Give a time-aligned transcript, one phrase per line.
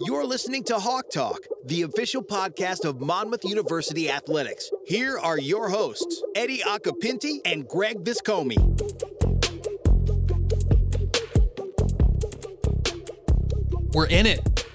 [0.00, 4.70] You're listening to Hawk Talk, the official podcast of Monmouth University Athletics.
[4.86, 8.56] Here are your hosts, Eddy Occhipinti and Greg Viscomi.
[13.94, 14.66] We're in it.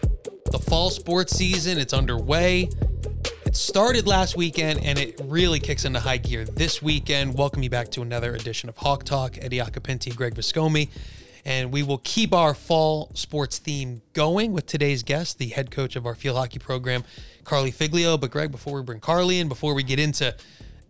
[0.52, 2.70] The fall sports season, it's underway.
[3.46, 7.38] It started last weekend and it really kicks into high gear this weekend.
[7.38, 9.38] Welcome you back to another edition of Hawk Talk.
[9.42, 10.88] Eddy Occhipinti, Greg Viscomi.
[11.46, 15.96] And we will keep our fall sports theme going with today's guest, the head coach
[15.96, 17.04] of our field hockey program,
[17.43, 18.18] Carli Figlio.
[18.18, 20.36] But Greg, before we bring Carli in, before we get into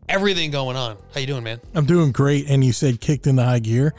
[0.08, 1.62] everything going on, how you doing, man?
[1.76, 2.50] I'm doing great.
[2.50, 3.94] And you said kicked into high gear,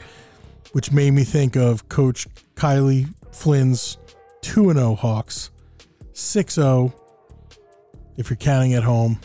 [0.73, 3.97] which made me think of Coach Kylie Flynn's
[4.41, 5.51] 2 0 Hawks,
[6.13, 6.93] 6 0
[8.17, 9.19] if you're counting at home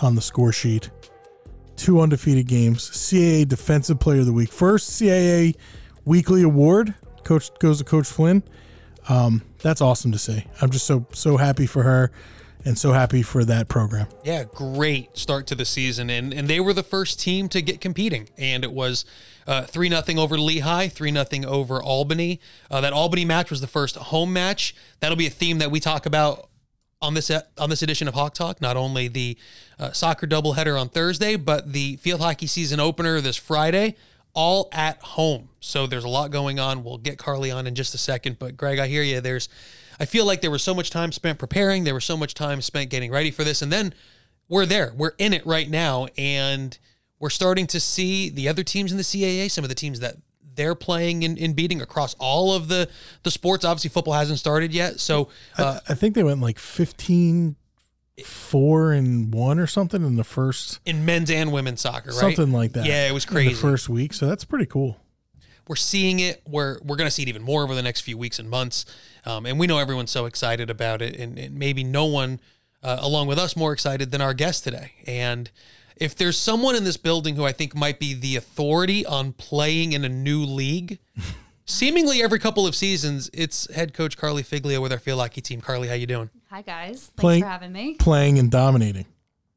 [0.00, 0.90] on the score sheet.
[1.76, 2.90] Two undefeated games.
[2.90, 4.52] CAA Defensive Player of the Week.
[4.52, 5.56] First CAA
[6.10, 6.92] weekly award.
[7.22, 8.42] Coach goes to Coach Flynn.
[9.08, 10.44] Um, that's awesome to see.
[10.60, 12.10] I'm just so so happy for her
[12.64, 14.08] and so happy for that program.
[14.24, 17.80] Yeah, great start to the season, and and they were the first team to get
[17.80, 19.04] competing, and it was
[19.46, 22.40] uh, three uh, nothing over Lehigh, three nothing over Albany.
[22.68, 24.74] Uh, that Albany match was the first home match.
[24.98, 26.48] That'll be a theme that we talk about
[27.00, 28.60] on this on this edition of Hawk Talk.
[28.60, 29.38] Not only the
[29.78, 33.94] uh, soccer doubleheader on Thursday, but the field hockey season opener this Friday,
[34.34, 35.48] all at home.
[35.60, 36.84] So there's a lot going on.
[36.84, 38.38] We'll get Carli on in just a second.
[38.38, 39.20] But Greg, I hear you.
[39.20, 39.48] There's,
[39.98, 41.84] I feel like there was so much time spent preparing.
[41.84, 43.94] There was so much time spent getting ready for this, and then
[44.48, 44.92] we're there.
[44.96, 46.76] We're in it right now, and
[47.18, 49.50] we're starting to see the other teams in the CAA.
[49.50, 50.16] Some of the teams that
[50.54, 52.88] they're playing and, and beating across all of the
[53.22, 53.64] the sports.
[53.64, 55.28] Obviously, football hasn't started yet, so
[55.58, 57.56] uh, I, I, think they went like 15,
[58.24, 62.18] four and one or something in the first in men's and women's soccer, right?
[62.18, 62.86] Something like that.
[62.86, 63.54] Yeah, it was crazy.
[63.54, 64.98] the first week, so that's pretty cool.
[65.68, 66.42] We're seeing it.
[66.46, 68.86] We're we're going to see it even more over the next few weeks and months,
[69.24, 72.40] um, and we know everyone's so excited about it, and, and maybe no one,
[72.82, 75.50] uh, along with us, more excited than our guest today, and
[76.00, 79.92] if there's someone in this building who I think might be the authority on playing
[79.92, 80.98] in a new league,
[81.70, 85.60] seemingly every couple of seasons, it's head coach Carli Figlio with our field hockey team.
[85.60, 86.30] Carli, how you doing?
[86.50, 87.94] Hi guys, thanks playing, for having me.
[87.94, 89.06] Playing and dominating.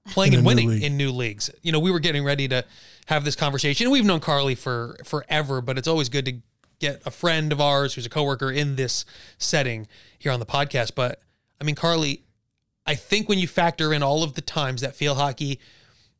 [0.09, 1.49] Playing and winning in new leagues.
[1.61, 2.65] You know, we were getting ready to
[3.07, 3.89] have this conversation.
[3.89, 6.33] We've known Carli for forever, but it's always good to
[6.79, 9.05] get a friend of ours who's a coworker in this
[9.37, 9.87] setting
[10.19, 10.93] here on the podcast.
[10.93, 11.21] But
[11.59, 12.21] I mean, Carli,
[12.85, 15.59] I think when you factor in all of the times that field hockey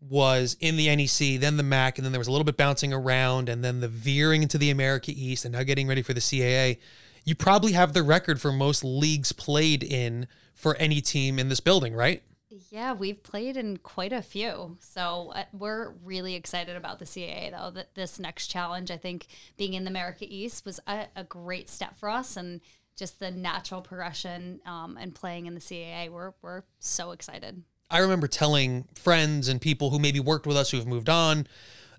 [0.09, 2.93] was in the NEC, then the MAC, and then there was a little bit bouncing
[2.93, 6.19] around, and then the veering into the America East, and now getting ready for the
[6.19, 6.77] CAA.
[7.25, 11.61] You probably have the record for most leagues played in for any team in this
[11.61, 12.21] building, right?
[12.69, 14.77] Yeah, we've played in quite a few.
[14.79, 17.71] So uh, we're really excited about the CAA, though.
[17.71, 19.27] That this next challenge, I think,
[19.57, 22.61] being in the America East was a, a great step for us, and
[22.95, 26.09] just the natural progression um, and playing in the CAA.
[26.09, 27.63] We're we're so excited.
[27.89, 31.47] I remember telling friends and people who maybe worked with us who have moved on,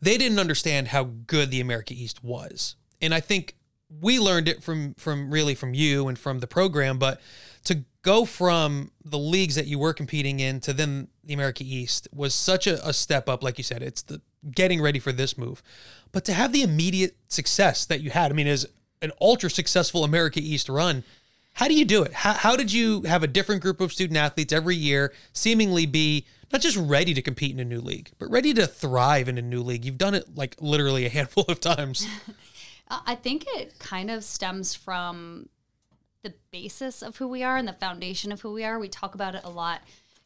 [0.00, 2.76] they didn't understand how good the America East was.
[3.00, 3.56] And I think
[4.00, 7.20] we learned it from from really from you and from the program, but
[7.64, 12.08] to go from the leagues that you were competing in to then the America East
[12.12, 13.82] was such a, a step up, like you said.
[13.82, 15.62] It's the getting ready for this move.
[16.12, 18.66] But to have the immediate success that you had, I mean, as
[19.00, 21.02] an ultra successful America East run,
[21.54, 22.12] how do you do it?
[22.12, 26.26] How, how did you have a different group of student athletes every year seemingly be
[26.52, 29.42] not just ready to compete in a new league, but ready to thrive in a
[29.42, 29.84] new league?
[29.84, 32.06] You've done it like literally a handful of times.
[32.86, 35.48] Uh, I think it kind of stems from
[36.22, 38.78] the basis of who we are and the foundation of who we are.
[38.78, 39.80] We talk about it a lot,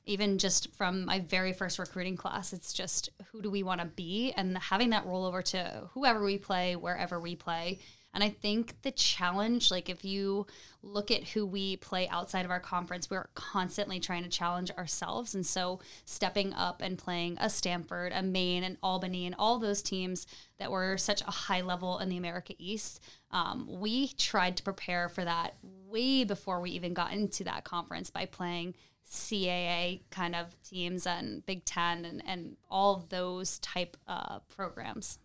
[0.06, 2.52] even just from my very first recruiting class.
[2.52, 6.24] It's just who do we want to be and having that roll over to whoever
[6.24, 7.78] we play, wherever we play
[8.18, 10.48] and I think the challenge, like if you
[10.82, 15.36] look at who we play outside of our conference, we're constantly trying to challenge ourselves.
[15.36, 19.82] And so stepping up and playing a Stanford, a Maine, and Albany, and all those
[19.82, 20.26] teams
[20.58, 23.00] that were such a high level in the America East,
[23.30, 28.10] um, we tried to prepare for that way before we even got into that conference
[28.10, 28.74] by playing
[29.08, 35.20] CAA kind of teams and Big Ten and, and all those type uh, programs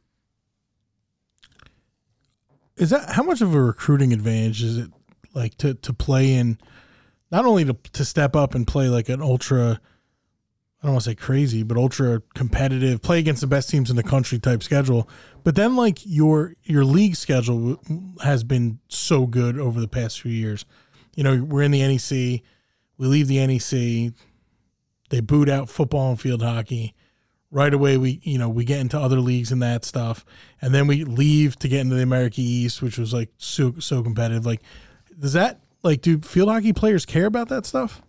[2.78, 4.90] is that how much of a recruiting advantage is it
[5.34, 6.58] like to to play in
[7.32, 9.80] not only to to step up and play like an ultra
[10.82, 13.96] I don't want to say crazy, but ultra competitive, play against the best teams in
[13.96, 15.08] the country type schedule.
[15.46, 17.80] But then like your your league schedule
[18.22, 20.66] has been so good over the past few years.
[21.16, 22.42] You know, we're in the NEC,
[22.98, 24.14] we leave the NEC,
[25.10, 26.94] they boot out football and field hockey
[27.54, 30.26] right away we you know we get into other leagues and that stuff
[30.62, 34.02] and then we leave to get into the america east which was like so so
[34.02, 34.62] competitive like
[35.20, 38.02] does that like do field hockey players care about that stuff?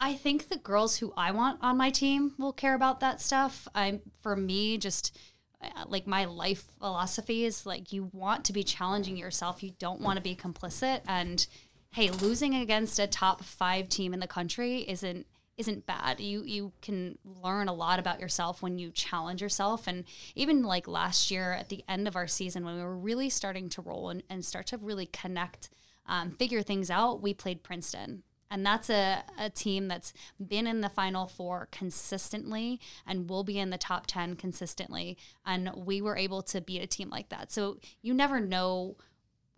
[0.00, 3.68] I think the girls who I want on my team will care about that stuff.
[3.74, 5.16] I'm for me just
[5.62, 9.62] uh, like my life philosophy is like you want to be challenging yourself.
[9.62, 11.46] You don't want to be complicit and
[11.92, 15.26] hey, losing against a top 5 team in the country isn't
[15.60, 16.20] isn't bad.
[16.20, 19.86] You you can learn a lot about yourself when you challenge yourself.
[19.86, 20.04] And
[20.34, 23.68] even like last year at the end of our season when we were really starting
[23.70, 25.68] to roll and, and start to really connect,
[26.06, 28.22] um, figure things out, we played Princeton.
[28.50, 30.12] And that's a, a team that's
[30.44, 35.18] been in the final four consistently and will be in the top 10 consistently.
[35.46, 37.52] And we were able to beat a team like that.
[37.52, 38.96] So you never know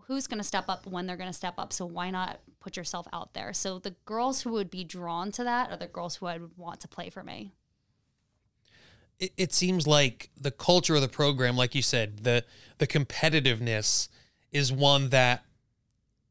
[0.03, 1.73] who's going to step up when they're going to step up.
[1.73, 3.53] So why not put yourself out there?
[3.53, 6.57] So the girls who would be drawn to that are the girls who I would
[6.57, 7.53] want to play for me.
[9.19, 12.45] It, it seems like the culture of the program, like you said, the
[12.79, 14.09] the competitiveness
[14.51, 15.45] is one that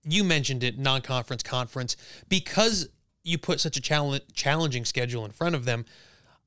[0.03, 1.95] you mentioned it, non-conference, conference,
[2.27, 2.89] because
[3.23, 5.85] you put such a challenge, challenging schedule in front of them.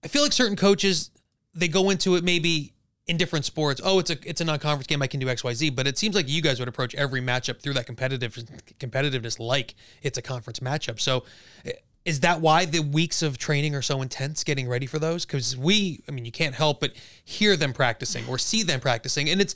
[0.03, 1.11] I feel like certain coaches
[1.55, 2.74] they go into it maybe
[3.07, 5.03] in different sports, oh, it's a it's a non-conference game.
[5.03, 5.71] I can do X, Y, Z.
[5.71, 8.33] But it seems like you guys would approach every matchup through that competitive
[8.79, 11.01] competitiveness, like it's a conference matchup.
[11.01, 11.25] So,
[11.67, 11.73] eh,
[12.05, 15.25] is that why the weeks of training are so intense, getting ready for those?
[15.25, 16.93] Because we, I mean, you can't help but
[17.25, 19.55] hear them practicing or see them practicing, and it's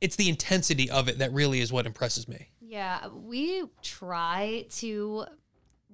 [0.00, 2.48] it's the intensity of it that really is what impresses me.
[2.60, 5.26] Yeah, we try to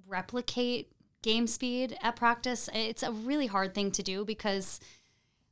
[0.06, 0.93] replicate
[1.23, 2.69] game speed at practice.
[2.73, 4.81] It's a really hard thing to do because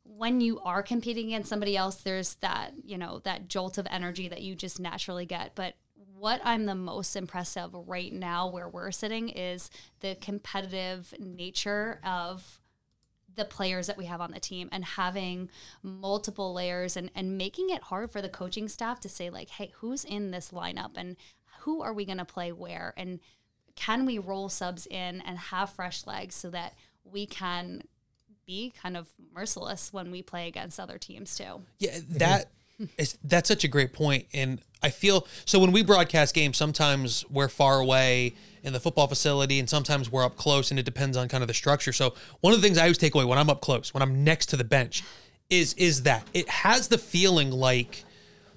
[0.09, 4.29] when you are competing against somebody else, there's that, you know, that jolt of energy
[4.29, 5.55] that you just naturally get.
[5.55, 5.75] But
[6.19, 9.71] what I'm the most impressed of right now where we're sitting is
[10.01, 12.61] the competitive nature of
[13.35, 15.51] the players that we have on the team and having
[15.83, 19.71] multiple layers and, and making it hard for the coaching staff to say like, hey,
[19.77, 21.17] who's in this lineup and
[21.61, 22.95] who are we going to play where?
[22.97, 23.21] And
[23.75, 26.75] can we roll subs in and have fresh legs so that
[27.05, 27.83] we can
[28.47, 31.63] be kind of merciless when we play against other teams too.
[31.79, 32.51] Yeah, that
[32.99, 36.57] is that's such a great point, and I feel so when we broadcast games.
[36.57, 40.85] Sometimes we're far away in the football facility, and sometimes we're up close, and it
[40.85, 41.93] depends on kind of the structure.
[41.93, 44.25] So one of the things I always take away when I'm up close, when I'm
[44.25, 45.03] next to the bench,
[45.51, 48.05] is is that it has the feeling like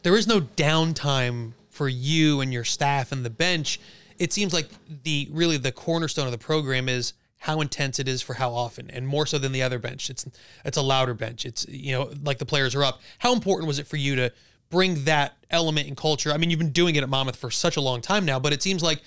[0.03, 3.79] there is no downtime for you and your staff and the bench.
[4.17, 4.67] It seems like
[5.03, 8.89] the really the cornerstone of the program is how intense it is for how often
[8.91, 10.09] and more so than the other bench.
[10.09, 10.25] It's
[10.65, 11.45] it's a louder bench.
[11.45, 13.01] It's you know like the players are up.
[13.19, 14.31] How important was it for you to
[14.69, 16.31] bring that element in culture?
[16.31, 18.53] I mean you've been doing it at monmouth for such a long time now but
[18.53, 19.01] it seems like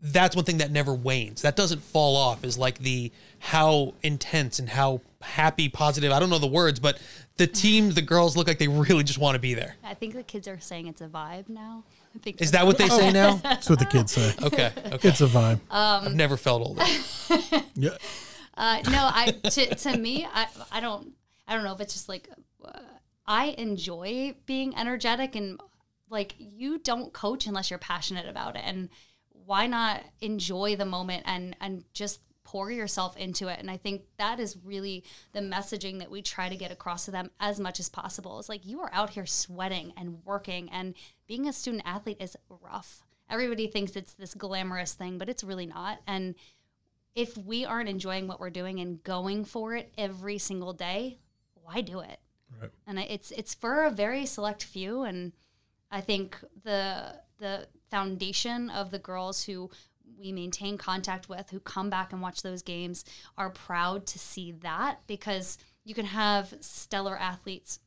[0.00, 1.42] that's one thing that never wanes.
[1.42, 6.30] That doesn't fall off is like the how intense and how happy positive i don't
[6.30, 7.00] know the words but
[7.36, 9.76] the team the girls look like they really just want to be there.
[9.82, 11.84] I think the kids are saying it's a vibe now
[12.24, 13.34] is that what they say now?
[13.42, 14.34] That's what the kids say.
[14.42, 15.08] Okay, okay.
[15.08, 15.60] It's a vibe.
[15.70, 16.84] Um, I've never felt older.
[17.74, 17.90] yeah.
[18.56, 21.12] Uh, no, I to, to me, I I don't
[21.46, 22.28] I don't know if it's just like
[22.64, 22.78] uh,
[23.26, 25.60] I enjoy being energetic and
[26.08, 28.88] like you don't coach unless you're passionate about it and
[29.44, 32.20] why not enjoy the moment and and just
[32.56, 33.58] pour yourself into it.
[33.60, 35.04] And I think that is really
[35.34, 38.38] the messaging that we try to get across to them as much as possible.
[38.38, 40.94] It's like you are out here sweating and working, and
[41.26, 43.04] being a student athlete is rough.
[43.28, 45.98] Everybody thinks it's this glamorous thing, but it's really not.
[46.06, 46.34] And
[47.14, 51.18] if we aren't enjoying what we're doing and going for it every single day,
[51.62, 52.20] why do it?
[52.58, 52.70] Right.
[52.86, 55.32] And it's it's for a very select few, and
[55.90, 59.68] I think the the foundation of the girls who
[60.18, 63.04] we maintain contact with who come back and watch those games
[63.36, 67.80] are proud to see that because you can have stellar athletes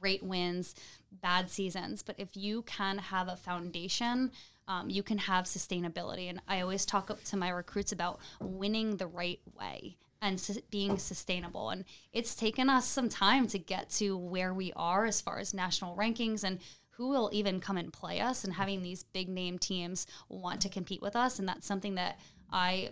[0.00, 0.74] great wins
[1.10, 2.02] bad seasons.
[2.02, 4.30] But if you can have a foundation
[4.66, 6.28] um, you can have sustainability.
[6.28, 10.98] And i always talk to my recruits about winning the right way and su- being
[10.98, 11.70] sustainable.
[11.70, 15.52] And it's taken us some time to get to where we are as far as
[15.52, 16.60] national rankings and
[16.96, 20.68] who will even come and play us and having these big name teams want to
[20.68, 22.18] compete with us and that's something that
[22.52, 22.90] i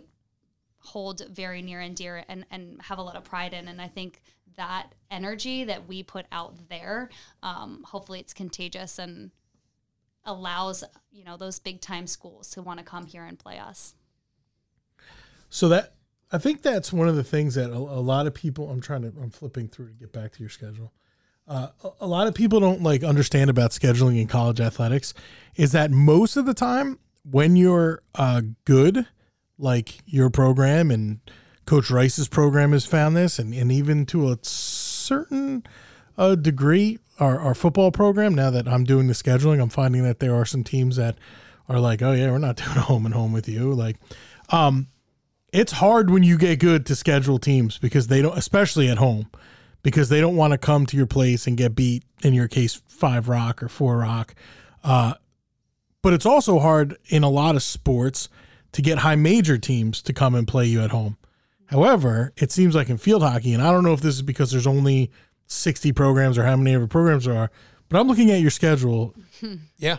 [0.79, 3.89] hold very near and dear and, and have a lot of pride in and i
[3.89, 4.21] think
[4.57, 7.09] that energy that we put out there
[7.43, 9.31] um, hopefully it's contagious and
[10.25, 13.95] allows you know those big time schools to want to come here and play us.
[15.51, 15.95] So that
[16.31, 19.03] i think that's one of the things that a, a lot of people i'm trying
[19.03, 20.93] to i'm flipping through to get back to your schedule
[21.49, 21.69] uh,
[22.01, 25.13] a lot of people don't like understand about scheduling in college athletics
[25.57, 29.07] is that most of the time when you're uh, good,
[29.59, 31.21] like your program and
[31.67, 35.65] Coach Rice's program has found this, and, and even to a certain
[36.19, 40.19] uh, degree, our, our football program, now that I'm doing the scheduling, I'm finding that
[40.19, 41.17] there are some teams that
[41.69, 43.73] are like, oh yeah, we're not doing home and home with you.
[43.73, 43.97] Like,
[44.51, 44.89] um,
[45.53, 49.29] it's hard when you get good to schedule teams because they don't, especially at home,
[49.83, 52.05] because they don't want to come to your place and get beat.
[52.23, 54.35] In your case, five rock or four rock.
[54.85, 55.15] Uh,
[56.03, 58.29] but it's also hard in a lot of sports
[58.73, 61.17] to get high major teams to come and play you at home.
[61.67, 64.51] However, it seems like in field hockey, and I don't know if this is because
[64.51, 65.11] there's only
[65.47, 67.51] 60 programs or how many ever programs there are,
[67.89, 69.15] but I'm looking at your schedule.
[69.79, 69.97] Yeah.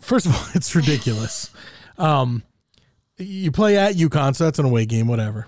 [0.00, 1.50] First of all, it's ridiculous.
[1.98, 2.42] um,
[3.18, 5.46] you play at UConn, so that's an away game, whatever.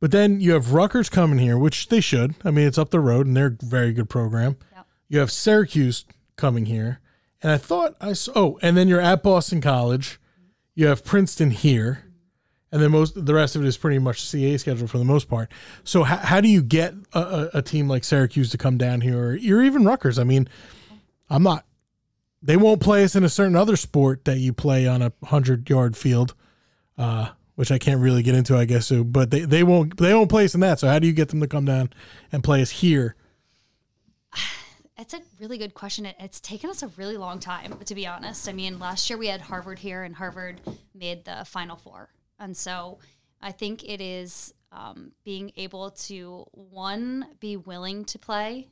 [0.00, 2.34] But then you have Rutgers coming here, which they should.
[2.42, 4.56] I mean, it's up the road, and they're a very good program.
[4.74, 4.86] Yep.
[5.08, 7.00] You have Syracuse coming here,
[7.42, 8.32] and I thought I saw.
[8.34, 10.18] Oh, and then you're at Boston College.
[10.74, 12.04] You have Princeton here,
[12.72, 15.28] and then most the rest of it is pretty much CA schedule for the most
[15.28, 15.52] part.
[15.84, 19.02] So how, how do you get a, a, a team like Syracuse to come down
[19.02, 20.18] here, or you're even Rutgers?
[20.18, 20.48] I mean,
[21.28, 21.66] I'm not.
[22.42, 25.68] They won't play us in a certain other sport that you play on a hundred
[25.68, 26.34] yard field,
[26.96, 28.86] uh, which I can't really get into, I guess.
[28.86, 30.78] So, but they, they won't they won't play us in that.
[30.78, 31.90] So how do you get them to come down
[32.32, 33.16] and play us here?
[34.96, 36.06] That's a really good question.
[36.06, 38.48] It, it's taken us a really long time, to be honest.
[38.48, 40.60] I mean, last year we had Harvard here, and Harvard
[40.94, 42.98] made the Final Four, and so
[43.40, 48.68] I think it is um, being able to one be willing to play,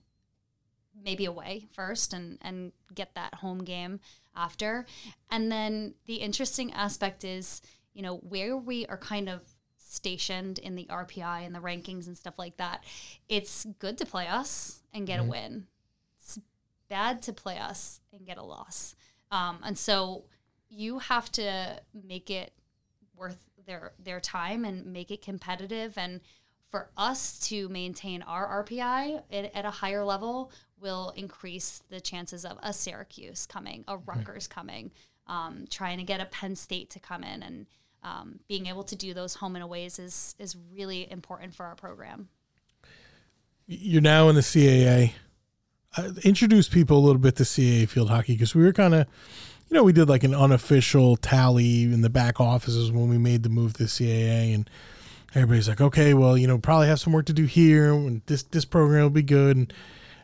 [1.02, 4.00] maybe away first, and and get that home game
[4.36, 4.86] after,
[5.30, 7.60] and then the interesting aspect is
[7.98, 9.42] you know where we are kind of
[9.76, 12.84] stationed in the RPI and the rankings and stuff like that.
[13.28, 15.66] It's good to play us and get a win
[16.20, 16.38] It's
[16.88, 18.94] bad to play us and get a loss.
[19.32, 20.26] Um, and so
[20.70, 22.52] you have to make it
[23.16, 25.98] worth their their time and make it competitive.
[25.98, 26.20] And
[26.70, 32.44] for us to maintain our RPI at, at a higher level will increase the chances
[32.44, 34.92] of a Syracuse coming, a Rutgers coming,
[35.26, 37.66] um, trying to get a Penn State to come in, and
[38.02, 41.74] um, being able to do those home and aways is is really important for our
[41.74, 42.28] program.
[43.66, 45.12] You're now in the CAA.
[45.96, 49.06] Uh, introduce people a little bit to CAA field hockey because we were kind of,
[49.68, 53.42] you know, we did like an unofficial tally in the back offices when we made
[53.42, 54.70] the move to CAA, and
[55.34, 58.42] everybody's like, okay, well, you know, probably have some work to do here, and this
[58.44, 59.72] this program will be good, and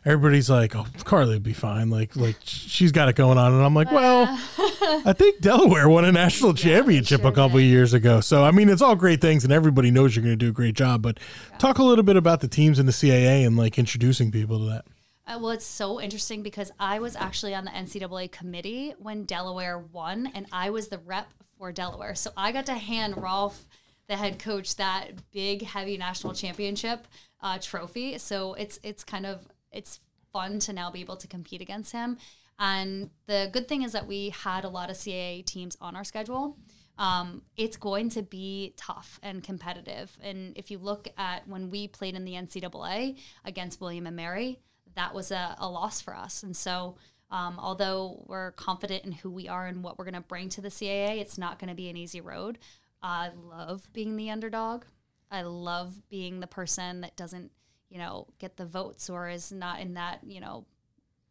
[0.05, 3.63] everybody's like, oh, Carli will be fine, like like she's got it going on, and
[3.63, 4.25] I'm like, well,
[5.05, 8.51] I think Delaware won a national championship sure a couple of years ago, so I
[8.51, 11.01] mean, it's all great things, and everybody knows you're going to do a great job,
[11.01, 11.19] but
[11.57, 14.65] talk a little bit about the teams in the CAA and like introducing people to
[14.65, 14.85] that.
[15.27, 19.79] Uh, well, it's so interesting because I was actually on the NCAA committee when Delaware
[19.79, 22.13] won, and I was the rep for Delaware.
[22.15, 23.65] So I got to hand Rolf,
[24.07, 27.07] the head coach, that big, heavy national championship
[27.41, 28.19] uh, trophy.
[28.19, 29.99] So it's it's kind of it's
[30.31, 32.17] fun to now be able to compete against him.
[32.59, 36.03] And the good thing is that we had a lot of CAA teams on our
[36.03, 36.57] schedule.
[36.97, 40.17] Um, it's going to be tough and competitive.
[40.21, 44.59] And if you look at when we played in the NCAA against William and Mary,
[44.95, 46.43] that was a, a loss for us.
[46.43, 46.95] And so,
[47.31, 50.61] um, although we're confident in who we are and what we're going to bring to
[50.61, 52.59] the CAA, it's not going to be an easy road.
[53.01, 54.85] I love being the underdog.
[55.29, 57.51] I love being the person that doesn't,
[57.89, 60.65] you know, get the votes or is not in that, you know,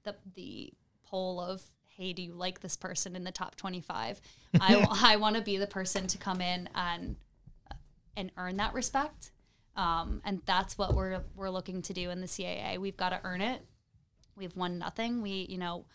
[0.02, 0.75] the the
[1.14, 1.62] poll of
[1.97, 4.21] hey, do you like this person in the top 25?
[4.61, 7.14] I, I want to be the person to come in and
[8.16, 9.30] and earn that respect.
[9.76, 12.78] Um, and that's what we're we're looking to do in the CAA.
[12.78, 13.64] We've got to earn it.
[14.37, 15.23] We've won nothing.
[15.23, 15.87] We, you know,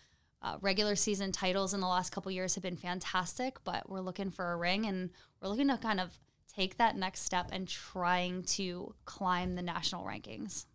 [0.41, 4.31] uh, regular season titles in the last couple years have been fantastic, but we're looking
[4.31, 5.09] for a ring, and
[5.41, 10.05] we're looking to kind of take that next step and trying to climb the national
[10.05, 10.65] rankings.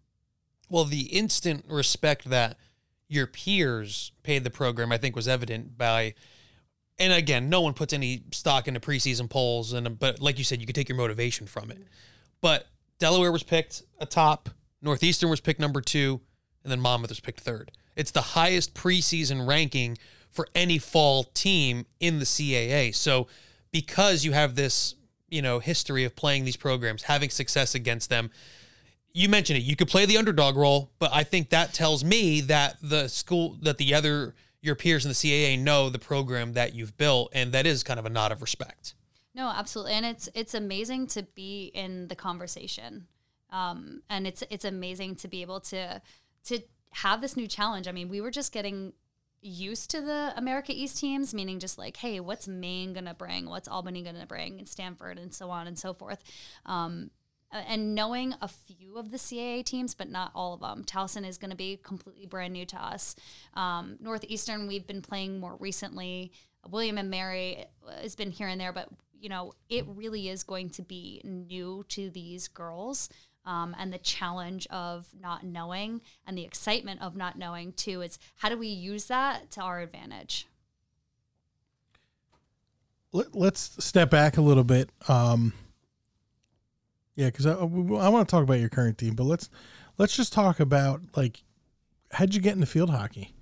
[0.68, 2.58] Well, the instant respect that
[3.08, 6.14] your peers paid the program, I think, was evident by.
[6.98, 10.60] And again, no one puts any stock into preseason polls, and but like you said,
[10.60, 11.82] you could take your motivation from it.
[12.40, 12.66] But
[12.98, 14.48] Delaware was picked atop,
[14.80, 16.20] Northeastern was picked number two,
[16.62, 17.72] and then Monmouth was picked third.
[17.96, 19.98] It's the highest preseason ranking
[20.30, 22.94] for any fall team in the CAA.
[22.94, 23.28] So
[23.70, 24.94] because you have this,
[25.28, 28.30] you know, history of playing these programs, having success against them,
[29.14, 29.62] you mentioned it.
[29.62, 33.56] You could play the underdog role, but I think that tells me that the school,
[33.62, 37.52] that the other your peers in the CAA know the program that you've built, and
[37.52, 38.94] that is kind of a nod of respect.
[39.34, 43.06] No, absolutely, and it's it's amazing to be in the conversation,
[43.50, 46.02] um, and it's it's amazing to be able to
[46.46, 47.86] to have this new challenge.
[47.86, 48.94] I mean, we were just getting
[49.42, 53.48] used to the America East teams, meaning just like, hey, what's Maine gonna bring?
[53.48, 54.58] What's Albany gonna bring?
[54.58, 56.18] And Stanford, and so on and so forth.
[56.66, 57.10] Um,
[57.66, 60.84] and knowing a few of the CAA teams, but not all of them.
[60.84, 63.14] Towson is going to be completely brand new to us.
[63.54, 66.32] Um, Northeastern, we've been playing more recently.
[66.68, 67.64] William and Mary
[68.00, 71.84] has been here and there, but you know, it really is going to be new
[71.88, 73.08] to these girls.
[73.46, 78.18] Um, and the challenge of not knowing and the excitement of not knowing too is
[78.36, 80.46] how do we use that to our advantage
[83.12, 85.52] Let, us step back a little bit um,
[87.16, 89.48] yeah because I, I want to talk about your current team but let's
[89.98, 91.42] let's just talk about like
[92.12, 93.34] how'd you get into field hockey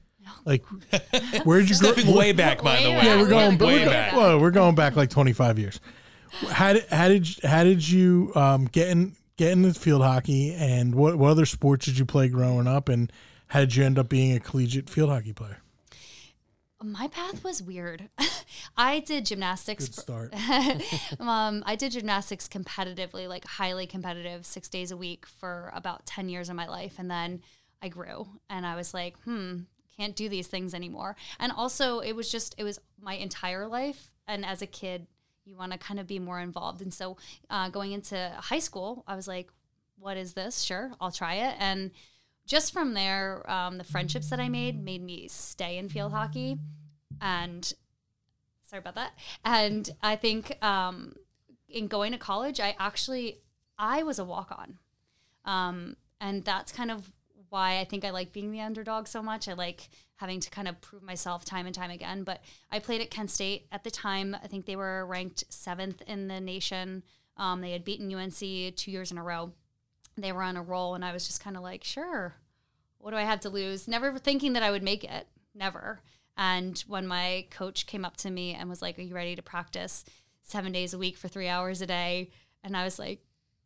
[0.44, 0.64] like
[1.44, 3.04] where'd you Stepping go way back, by Way the way.
[3.04, 4.12] yeah we're going way we're go- back.
[4.14, 5.80] well, we're going back like 25 years
[6.50, 10.94] how did how did how did you um, get in get into field hockey and
[10.94, 13.10] what what other sports did you play growing up and
[13.48, 15.58] how did you end up being a collegiate field hockey player
[16.82, 18.08] my path was weird
[18.76, 20.32] i did gymnastics good start
[21.20, 26.28] um, I did gymnastics competitively, like highly competitive, six days a week for about 10
[26.28, 26.94] years of my life.
[26.98, 27.42] And then
[27.80, 29.60] I grew and I was like, hmm,
[29.96, 31.16] can't do these things anymore.
[31.38, 34.10] And also, it was just, it was my entire life.
[34.26, 35.06] And as a kid,
[35.44, 36.82] you want to kind of be more involved.
[36.82, 37.16] And so
[37.50, 39.50] uh, going into high school, I was like,
[39.98, 40.62] what is this?
[40.62, 41.56] Sure, I'll try it.
[41.58, 41.90] And
[42.46, 46.58] just from there, um, the friendships that I made made me stay in field hockey.
[47.20, 47.72] And
[48.62, 49.12] sorry about that.
[49.44, 51.14] And I think um,
[51.68, 53.40] in going to college, I actually
[53.78, 54.78] I was a walk on,
[55.44, 57.10] um, and that's kind of
[57.48, 59.46] why I think I like being the underdog so much.
[59.46, 62.24] I like having to kind of prove myself time and time again.
[62.24, 64.36] But I played at Kent State at the time.
[64.42, 67.02] I think they were ranked seventh in the nation.
[67.36, 68.38] Um, they had beaten UNC
[68.76, 69.52] two years in a row.
[70.16, 72.34] They were on a roll, and I was just kind of like, sure,
[72.98, 73.88] what do I have to lose?
[73.88, 75.26] Never thinking that I would make it.
[75.54, 76.00] Never.
[76.36, 79.42] And when my coach came up to me and was like, Are you ready to
[79.42, 80.04] practice
[80.42, 82.30] seven days a week for three hours a day?
[82.64, 83.20] And I was like,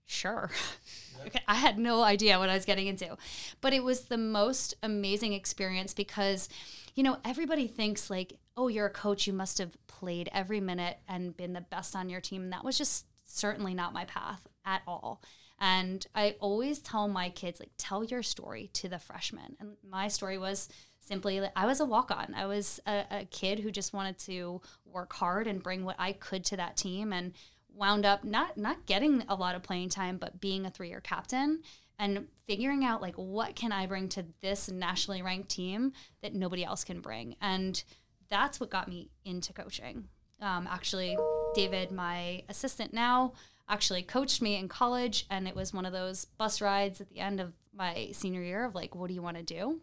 [0.07, 0.51] Sure.
[1.27, 1.43] okay.
[1.49, 3.17] I had no idea what I was getting into.
[3.61, 6.49] But it was the most amazing experience because,
[6.95, 10.99] you know, everybody thinks like, oh, you're a coach, you must have played every minute
[11.09, 12.45] and been the best on your team.
[12.45, 15.21] And that was just certainly not my path at all.
[15.59, 19.57] And I always tell my kids, like, tell your story to the freshmen.
[19.59, 20.69] And my story was
[21.01, 22.35] simply that I was a walk on.
[22.37, 26.13] I was a, a kid who just wanted to work hard and bring what I
[26.13, 27.33] could to that team and
[27.75, 31.01] wound up not not getting a lot of playing time, but being a three year
[31.01, 31.63] captain
[31.99, 35.93] and figuring out like what can I bring to this nationally ranked team
[36.23, 37.37] that nobody else can bring.
[37.41, 37.83] And
[38.29, 40.09] that's what got me into coaching.
[40.41, 41.17] Um, actually,
[41.55, 43.33] David, my assistant now,
[43.69, 47.19] actually coached me in college, and it was one of those bus rides at the
[47.19, 49.81] end of my senior year of like, what do you want to do?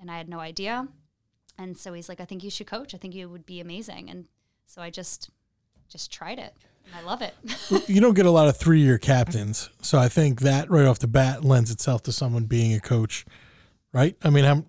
[0.00, 0.88] And I had no idea.
[1.58, 2.94] And so he's like, I think you should coach.
[2.94, 4.10] I think you would be amazing.
[4.10, 4.26] And
[4.66, 5.30] so I just
[5.88, 6.54] just tried it.
[6.86, 7.34] And I love it.
[7.88, 10.98] you don't get a lot of three year captains, so I think that right off
[10.98, 13.24] the bat lends itself to someone being a coach,
[13.92, 14.16] right?
[14.22, 14.66] I mean, I'm,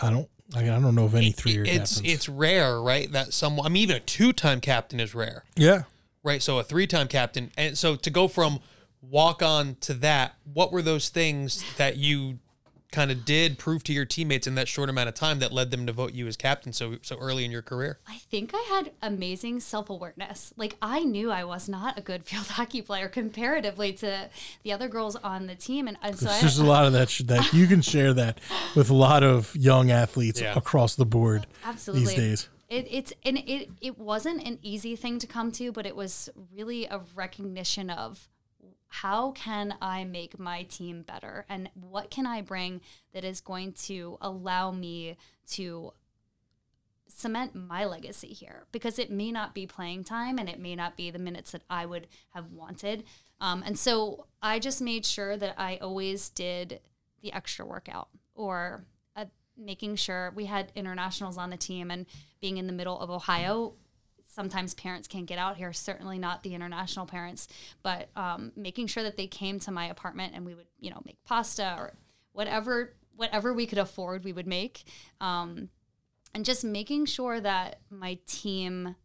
[0.00, 2.00] I don't, I don't know of any three year It's captains.
[2.04, 3.10] it's rare, right?
[3.12, 3.66] That someone.
[3.66, 5.82] I mean, even a two time captain is rare, yeah,
[6.22, 6.42] right?
[6.42, 8.60] So a three time captain, and so to go from
[9.02, 12.38] walk on to that, what were those things that you
[12.92, 15.70] kind of did prove to your teammates in that short amount of time that led
[15.70, 17.98] them to vote you as captain so so early in your career?
[18.08, 20.52] I think I had amazing self awareness.
[20.56, 24.28] Like I knew I was not a good field hockey player comparatively to
[24.64, 27.08] the other girls on the team, and, and so I, there's a lot of that
[27.26, 28.38] that you can share that
[28.74, 30.54] with a lot of young athletes Yeah.
[30.56, 32.48] across the board absolutely these days.
[32.70, 36.30] It, it's and it it wasn't an easy thing to come to, but it was
[36.54, 38.28] really a recognition of
[38.88, 42.80] how can I make my team better and what can I bring
[43.12, 45.16] that is going to allow me
[45.50, 45.92] to
[47.06, 50.96] cement my legacy here because it may not be playing time and it may not
[50.96, 53.04] be the minutes that I would have wanted.
[53.40, 56.80] Um, and so I just made sure that I always did
[57.22, 58.84] the extra workout or
[59.60, 62.06] making sure we had internationals on the team and
[62.40, 63.74] being in the middle of Ohio.
[64.26, 67.48] Sometimes parents can't get out here, certainly not the international parents,
[67.82, 71.02] but um, making sure that they came to my apartment and we would, you know,
[71.04, 71.94] make pasta or
[72.32, 74.84] whatever whatever we could afford, we would make.
[75.20, 75.68] Um,
[76.34, 78.96] and just making sure that my team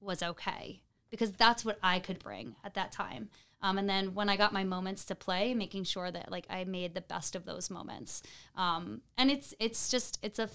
[0.00, 3.30] was okay because that's what I could bring at that time.
[3.60, 6.64] Um, and then when I got my moments to play, making sure that like I
[6.64, 8.22] made the best of those moments.
[8.56, 10.48] Um, and it's it's just it's a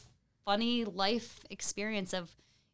[0.45, 2.31] funny life experience of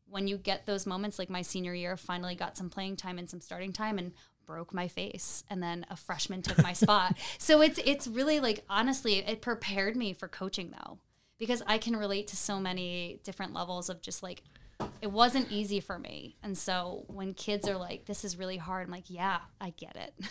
[0.07, 1.17] when you get those moments.
[1.17, 4.13] Like my senior year, finally got some playing time and some starting time, and
[4.45, 8.65] broke my face and then a freshman took my spot so it's it's really like
[8.67, 10.97] honestly it prepared me for coaching though
[11.37, 14.43] because I can relate to so many different levels of just like
[15.01, 16.35] it wasn't easy for me.
[16.43, 19.95] And so when kids are like, this is really hard, I'm like, yeah, I get
[19.95, 20.13] it.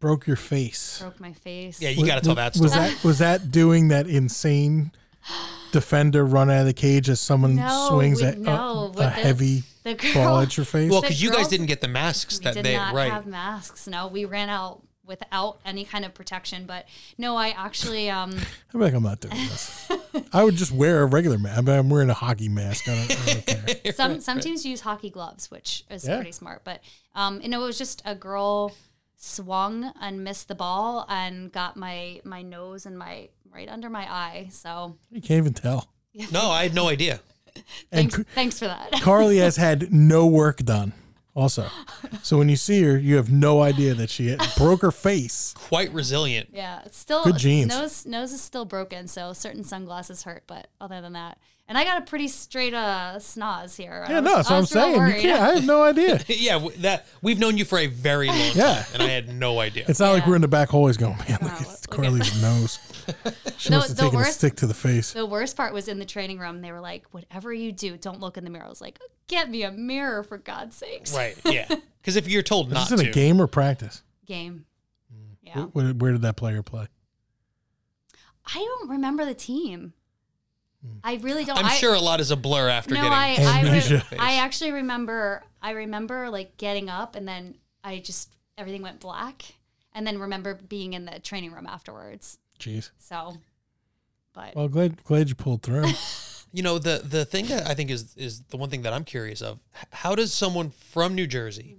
[0.00, 0.98] broke your face.
[1.00, 1.80] broke my face.
[1.80, 2.64] Yeah, you got to tell that story.
[2.64, 4.92] Was that was that doing that insane
[5.70, 8.86] defender run out of the cage as someone No, swings we- at a- no, a,
[8.88, 10.90] with the- heavy the girl- ball at your face?
[10.90, 13.12] well, because you guys didn't get the masks We that did they not right.
[13.12, 13.86] have masks.
[13.86, 16.64] No, we ran out without any kind of protection.
[16.66, 16.86] But
[17.18, 18.30] no, I actually um
[18.74, 19.90] I'm like, I'm not doing this.
[20.32, 21.58] I would just wear a regular mask.
[21.58, 22.88] I mean, I'm wearing a hockey mask.
[22.88, 23.46] I don't, I don't
[23.82, 23.92] care.
[23.94, 26.16] some some teams use hockey gloves, which is Yeah.
[26.16, 26.62] pretty smart.
[26.64, 26.80] But
[27.14, 28.72] um, you know, it was just a girl
[29.16, 34.10] swung and missed the ball and got my my nose and my right under my
[34.12, 34.48] eye.
[34.50, 35.88] So You can't even tell.
[36.32, 37.20] no, I had no idea.
[37.92, 38.92] And thanks, thanks for that.
[39.02, 40.94] Carli has had no work done.
[41.34, 41.66] Also,
[42.22, 45.54] so when you see her, you have no idea that she broke her face.
[45.56, 46.50] Quite resilient.
[46.52, 47.68] Yeah, it's still Good genes.
[47.68, 50.44] Nose nose is still broken, so certain sunglasses hurt.
[50.46, 54.04] But other than that, and I got a pretty straight uh snoz here.
[54.08, 54.94] Yeah, no, that's what I'm saying.
[55.16, 56.20] You can't, I have no idea.
[56.28, 58.84] yeah, w- that we've known you for a very long time, Yeah.
[58.94, 59.84] and I had no idea.
[59.88, 62.42] It's not like we're in the back hallways going, man, look Wow, at look Carli's
[62.42, 62.78] nose.
[63.58, 65.12] She No, must have the taken a worst- stick to the face.
[65.12, 66.60] The worst part was in the training room.
[66.60, 68.98] They were like, "Whatever you do, don't look in the mirror." I was like,
[69.28, 71.36] "Get me a mirror for God's sakes!" right.
[71.44, 71.66] Yeah.
[72.00, 74.02] Because if you're told Is not this in to, a game or practice?
[74.26, 74.66] Game.
[75.12, 75.36] Mm.
[75.42, 76.86] Yeah, Where, where did that player play?
[78.46, 79.92] I don't remember the team.
[81.04, 81.58] I really don't.
[81.58, 84.34] I'm I, sure a lot is a blur after No, getting I I, re- I
[84.36, 85.44] actually remember.
[85.60, 89.54] I remember like getting up and then I just everything went black,
[89.92, 92.38] and then remember being in the training room afterwards.
[92.58, 92.90] Jeez.
[92.98, 93.36] So,
[94.32, 95.86] but Well, glad glad you pulled through.
[96.54, 99.04] You know, the the thing that I think is is the one thing that I'm
[99.04, 99.58] curious of.
[99.90, 101.78] How does someone from New Jersey,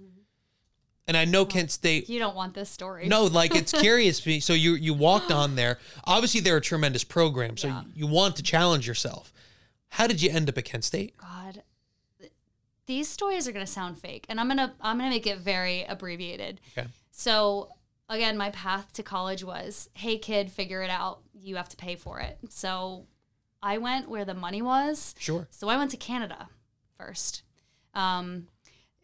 [1.06, 3.06] and I know Kent State you don't want this story.
[3.08, 4.20] No, like it's curious.
[4.20, 4.40] to me.
[4.40, 5.78] So you you walked on there.
[6.04, 7.56] Obviously, they're a tremendous program.
[7.56, 7.82] So Yeah.
[7.94, 9.32] you want to challenge yourself.
[9.90, 11.16] How did you end up at Kent State?
[11.16, 11.62] God,
[12.86, 16.60] these stories are gonna sound fake, and I'm gonna I'm gonna make it very abbreviated.
[16.76, 16.88] Okay.
[17.10, 17.70] So
[18.08, 21.20] again, my path to college was, hey kid, figure it out.
[21.32, 22.38] You have to pay for it.
[22.50, 23.06] So
[23.62, 25.14] I went where the money was.
[25.18, 25.46] Sure.
[25.50, 26.48] So I went to Canada
[26.98, 27.42] first.
[27.94, 28.48] Um,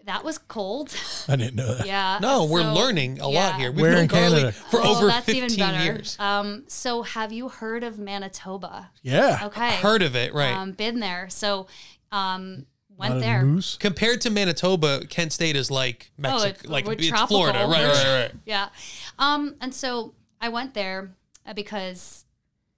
[0.05, 0.95] that was cold.
[1.29, 1.87] I didn't know that.
[1.87, 2.19] yeah.
[2.21, 3.71] No, we're so- learning a lot here.
[3.71, 4.53] We've Where known in Carli Canada?
[4.53, 5.85] for Well, over that's 15 even better.
[5.85, 6.17] years.
[6.19, 8.91] Um, so have you heard of Manitoba?
[9.03, 9.41] Yeah.
[9.45, 9.77] Okay.
[9.77, 10.55] Heard of it, right?
[10.55, 11.29] Um, been there.
[11.31, 11.67] So
[12.13, 13.43] um, went Lot there.
[13.45, 13.77] moose.
[13.79, 17.37] Compared to Manitoba, Kent State is like Mexico, Oh, it's- like we're it's tropical.
[17.39, 17.85] Florida, right?
[17.87, 18.33] Right, right.
[18.47, 18.69] Yeah.
[19.19, 21.15] Um, and so I went there
[21.47, 22.25] uh, because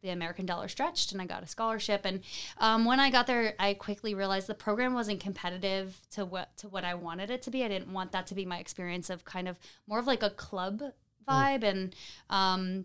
[0.02, 2.02] the American dollar stretched and I got a scholarship.
[2.04, 2.20] And
[2.58, 6.68] um, when I got there, I quickly realized the program wasn't competitive to what to
[6.68, 7.64] what I wanted it to be.
[7.64, 10.30] I didn't want that to be my experience of kind of more of like a
[10.30, 10.82] club
[11.28, 11.94] vibe and
[12.28, 12.84] um,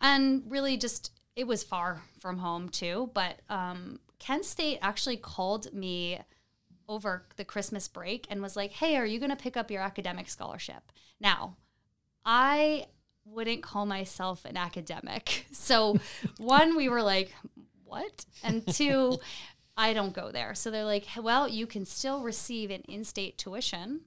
[0.00, 3.10] and really just it was far from home too.
[3.12, 6.18] But um, Kent State actually called me
[6.88, 9.82] over the Christmas break and was like, "Hey, are you going to pick up your
[9.82, 11.56] academic scholarship?" Now,
[12.24, 12.86] I
[13.26, 15.46] wouldn't call myself an academic.
[15.52, 15.98] So,
[16.38, 17.34] one, we were like,
[17.84, 19.18] "What?" And two,
[19.76, 20.54] I don't go there.
[20.54, 24.02] So they're like, "Well, you can still receive an in-state tuition,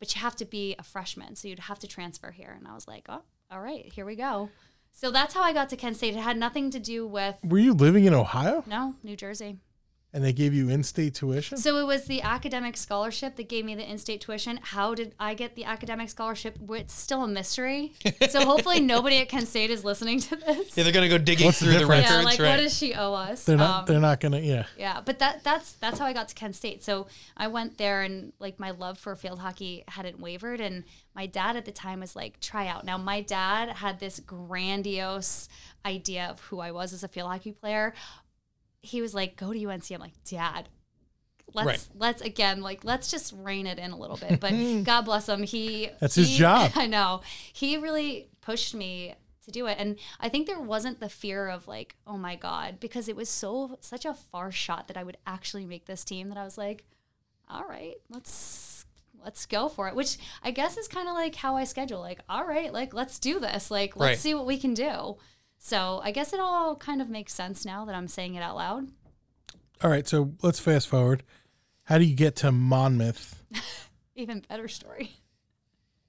[0.00, 2.74] but you have to be a freshman, so you'd have to transfer here." And I
[2.74, 4.48] was like, "Oh, all right, here we go."
[4.92, 6.14] So that's how I got to Kent State.
[6.14, 9.58] It had nothing to do with Were you living in Ohio no New Jersey.
[10.12, 11.56] And they gave you in-state tuition?
[11.58, 14.58] So it was the academic scholarship that gave me the in-state tuition.
[14.62, 16.58] How did I get the academic scholarship?
[16.70, 17.92] It's still a mystery.
[18.28, 20.76] so hopefully nobody at Kent State is listening to this.
[20.76, 22.04] Yeah, they're gonna go digging What's through the, difference?
[22.04, 22.48] records, Yeah, like right?
[22.50, 23.44] what does she owe us?
[23.44, 23.80] they're not.
[23.80, 24.40] Um, they're not gonna.
[24.40, 24.66] Yeah.
[24.76, 26.82] yeah, but that that's that's how I got to Kent State.
[26.82, 31.26] So I went there and like my love for field hockey hadn't wavered and my
[31.26, 32.84] dad at the time was like try out.
[32.84, 35.48] Now my dad had this grandiose
[35.84, 37.94] idea of who I was as a field hockey player.
[38.82, 39.90] He was like go to UNC.
[39.90, 40.68] I'm like, "Dad,
[41.54, 41.88] let's Right.
[41.96, 44.50] let's again like let's just rein it in a little bit." But
[44.84, 45.42] God bless him.
[45.42, 46.72] He That's his job.
[46.76, 47.20] I know.
[47.52, 49.14] He really pushed me
[49.44, 49.76] to do it.
[49.78, 53.28] And I think there wasn't the fear of like, oh my God, because it was
[53.28, 56.58] so such a far shot that I would actually make this team that I was
[56.58, 56.84] like,
[57.48, 58.84] all right, let's
[59.22, 59.94] let's go for it.
[59.94, 62.00] Which I guess is kind of like how I schedule.
[62.00, 63.70] Like, all right, like let's do this.
[63.70, 64.18] Like, let's Right.
[64.18, 65.16] see what we can do.
[65.62, 68.56] So I guess it all kind of makes sense now that I'm saying it out
[68.56, 68.88] loud.
[69.82, 70.08] All right.
[70.08, 71.22] So let's fast forward.
[71.84, 73.44] How do you get to Monmouth?
[74.16, 75.10] Even better story.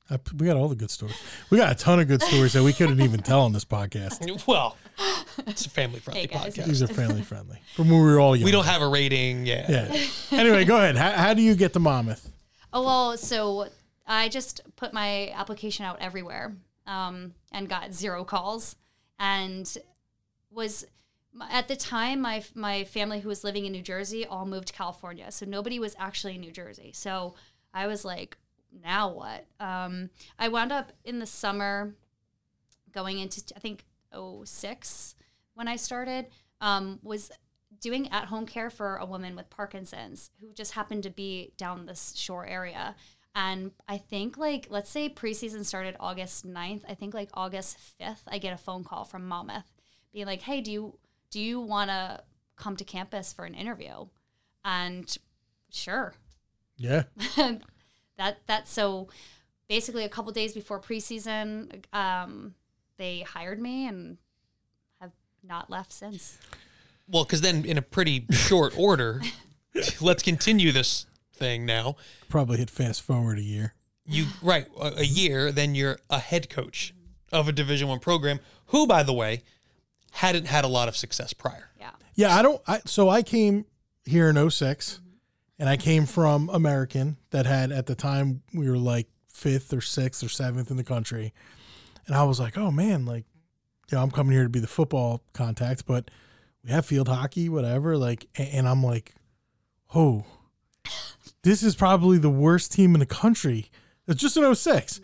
[0.09, 1.15] I, we got all the good stories.
[1.49, 4.45] We got a ton of good stories that we couldn't even tell on this podcast.
[4.47, 4.75] well,
[5.47, 6.65] it's a family friendly Hey, podcast.
[6.65, 7.61] These are family friendly.
[7.75, 8.43] From when we were all young.
[8.43, 9.45] We don't have a rating.
[9.45, 9.65] Yeah.
[9.69, 10.05] Yeah.
[10.31, 10.97] Anyway, go ahead.
[10.97, 12.29] How, how do you get to Monmouth?
[12.73, 13.67] Oh well, so
[14.05, 16.55] I just put my application out everywhere
[16.87, 18.75] um, and got zero calls,
[19.21, 19.77] and
[20.49, 20.86] was
[21.49, 24.73] at the time my my family who was living in New Jersey all moved to
[24.73, 26.91] California, so nobody was actually in New Jersey.
[26.93, 27.36] So
[27.73, 28.38] I was like,
[28.84, 29.45] now what?
[29.60, 31.93] Um, I wound up in the summer
[32.91, 33.86] going into I think
[34.43, 35.15] 06
[35.53, 36.25] when I started
[36.60, 37.31] um, was
[37.79, 41.86] doing at home care for a woman with Parkinson's who just happened to be down
[41.86, 42.95] this shore area.
[43.33, 46.81] And I think like let's say preseason started August 9th.
[46.87, 49.71] I think like August 5th I get a phone call from Monmouth
[50.11, 50.97] being like, "Hey, do you
[51.29, 52.21] do you want to
[52.57, 54.07] come to campus for an interview?"
[54.65, 55.17] And
[55.69, 56.13] sure.
[56.77, 57.03] Yeah.
[58.17, 59.07] that that's so
[59.69, 62.55] basically a couple days before preseason um,
[62.97, 64.17] they hired me and
[64.99, 66.37] have not left since.
[67.07, 69.21] Well, because then in a pretty short order,
[70.01, 71.05] let's continue this
[71.41, 71.95] thing now.
[72.30, 73.73] Probably hit fast forward a year.
[74.06, 76.93] You right a, a year, then you're a head coach
[77.32, 79.41] of a Division One program, who, by the way,
[80.12, 81.69] hadn't had a lot of success prior.
[81.80, 81.89] Yeah.
[82.15, 82.62] Yeah, I don't.
[82.67, 83.65] I so I came
[84.06, 84.99] here in 6
[85.60, 89.82] and I came from American that had at the time we were like fifth or
[89.82, 91.34] sixth or seventh in the country,
[92.08, 93.25] and I was like, oh man, like,
[93.91, 96.12] you know, I'm coming here to be the football contact, but
[96.63, 97.95] we have field hockey, whatever.
[97.97, 99.13] Like, a- and I'm like,
[99.95, 100.25] oh,
[101.43, 103.69] this is probably the worst team in the country.
[104.08, 105.01] It's just an 06.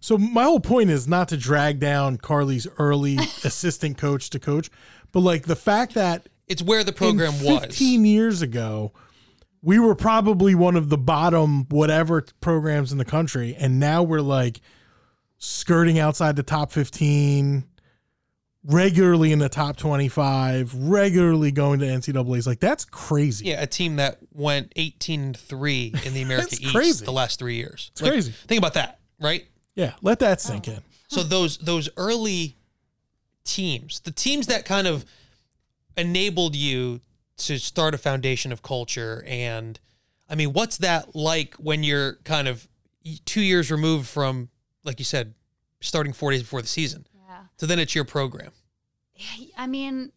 [0.00, 4.70] So my whole point is not to drag down Carli's early assistant coach to coach,
[5.12, 7.60] but like the fact that It's where the program in was.
[7.60, 8.92] 15 years ago,
[9.62, 14.22] we were probably one of the bottom whatever programs in the country, and now we're
[14.22, 14.60] like
[15.38, 17.64] skirting outside the top 15,
[18.64, 22.46] regularly in the top 25, regularly going to NCAA's.
[22.46, 23.46] Like that's crazy.
[23.46, 27.04] Yeah, a team that went 18 3 in the America East crazy.
[27.04, 27.90] the last three years.
[27.92, 28.32] It's crazy.
[28.32, 29.46] Think about that, right?
[29.74, 30.50] Yeah, let that oh.
[30.50, 30.80] sink in.
[31.10, 32.56] So those those early
[33.42, 35.04] teams, the teams that kind of
[35.96, 37.00] enabled you
[37.38, 39.80] to start a foundation of culture and
[40.28, 42.68] I mean, what's that like when you're kind of
[43.24, 44.50] 2 years removed from
[44.84, 45.34] like you said
[45.80, 47.04] starting 4 days before the season.
[47.60, 48.52] So then it's your program.
[49.54, 50.12] I mean,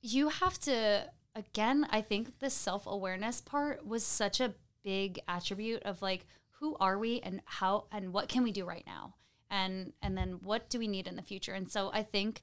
[0.00, 6.00] you have to again, I think the self-awareness part was such a big attribute of
[6.00, 9.16] like who are we and how and what can we do right now?
[9.50, 11.52] And and then what do we need in the future?
[11.52, 12.40] And so I think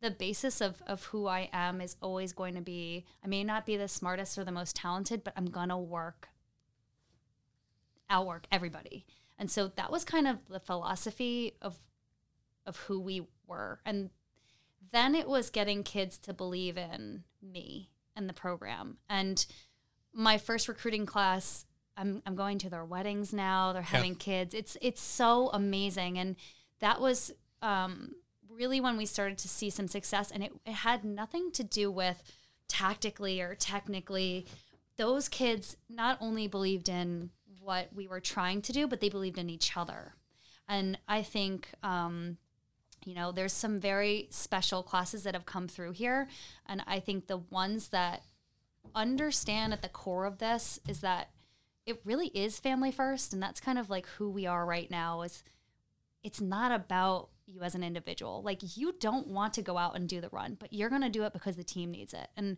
[0.00, 3.64] the basis of, of who I am is always going to be I may not
[3.64, 6.30] be the smartest or the most talented, but I'm gonna work
[8.10, 9.06] outwork everybody.
[9.38, 11.78] And so that was kind of the philosophy of
[12.66, 13.80] of who we were.
[13.84, 14.10] And
[14.92, 18.96] then it was getting kids to believe in me and the program.
[19.08, 19.44] And
[20.12, 23.72] my first recruiting class, I'm I'm going to their weddings now.
[23.72, 24.54] They're having kids.
[24.54, 26.18] It's it's so amazing.
[26.18, 26.36] And
[26.80, 28.14] that was um,
[28.48, 30.30] really when we started to see some success.
[30.30, 32.22] And it, it had nothing to do with
[32.68, 34.46] tactically or technically.
[34.96, 39.38] Those kids not only believed in what we were trying to do, but they believed
[39.38, 40.14] in each other.
[40.68, 42.38] And I think um,
[43.04, 46.28] you know there's some very special classes that have come through here.
[46.66, 48.22] And i think the ones that
[48.94, 51.30] understand at the core of this is that
[51.86, 53.32] it really is family first.
[53.32, 55.42] And that's kind of like who we are right now is
[56.22, 58.42] it's not about you as an individual.
[58.42, 61.08] Like you don't want to go out and do the run but you're going to
[61.08, 62.28] do it because the team needs it.
[62.36, 62.56] And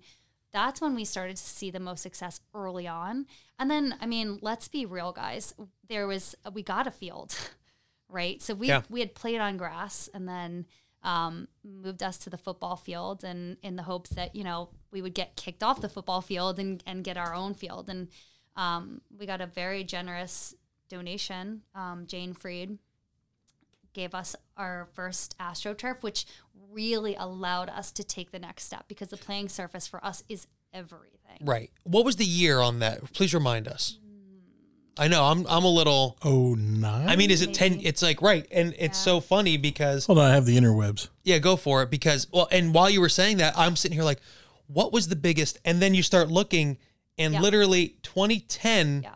[0.52, 3.26] that's when we started to see the most success early on.
[3.58, 5.54] And then i mean let's be real guys.
[5.88, 7.34] There was we got a field
[8.08, 8.40] right?
[8.42, 8.82] So we Yeah.
[8.88, 10.66] we had played on grass and then
[11.02, 15.02] um, moved us to the football field and in the hopes that you know we
[15.02, 18.08] would get kicked off the football field and, and get our own field and
[18.56, 20.54] um, we got a very generous
[20.88, 21.62] donation.
[21.74, 22.78] Um, Jane Freed
[23.92, 26.26] gave us our first AstroTurf, which
[26.70, 30.46] really allowed us to take the next step because the playing surface for us is
[30.72, 31.38] everything.
[31.40, 31.70] Right.
[31.84, 33.12] What was the year on that?
[33.12, 33.98] Please remind us.
[34.96, 37.08] I know I'm I'm a little Oh nine.
[37.08, 40.30] I mean, is it 10 it's like right and it's so funny because hold on,
[40.30, 41.08] I have the interwebs.
[41.24, 44.04] Yeah, go for it because well, and while you were saying that, I'm sitting here
[44.04, 44.20] like,
[44.66, 45.58] what was the biggest?
[45.64, 46.78] And then you start looking,
[47.18, 47.40] and Yeah.
[47.40, 49.14] literally 2010, Yeah.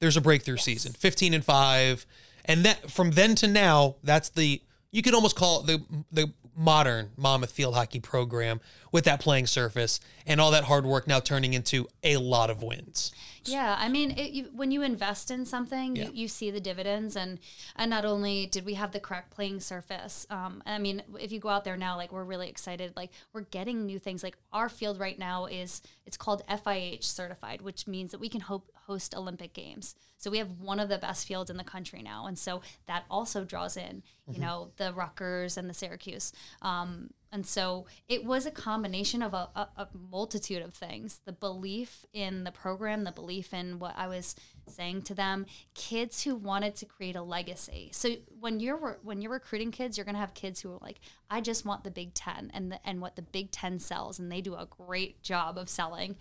[0.00, 2.06] there's a breakthrough season, 15 and five,
[2.44, 4.62] and that from then to now, that's the
[4.92, 8.60] you could almost call it the the modern Monmouth field hockey program
[8.90, 12.62] with that playing surface and all that hard work now turning into a lot of
[12.62, 13.12] wins.
[13.44, 16.04] Yeah, I mean, it, you, when you invest in something, Yeah.
[16.04, 17.40] you, you see the dividends, and
[17.74, 20.26] and not only did we have the correct playing surface.
[20.30, 22.92] Um, I mean, if you go out there now, like we're really excited.
[22.94, 24.22] Like we're getting new things.
[24.22, 28.42] Like our field right now is it's called FIH certified, which means that we can
[28.42, 29.94] hope host Olympic games.
[30.16, 33.04] So we have one of the best fields in the country now, and so that
[33.10, 36.32] also draws in, you know, the Rutgers and the Syracuse.
[36.62, 41.32] Um, and so it was a combination of a, a, a, multitude of things the
[41.32, 44.36] belief in the program, the belief in what I was
[44.68, 47.88] saying to them, kids who wanted to create a legacy.
[47.92, 51.00] So when you're when you're recruiting kids, you're going to have kids who are like,
[51.30, 54.30] I just want the Big 10 and the, and what the Big 10 sells and
[54.30, 56.16] they do a great job of selling.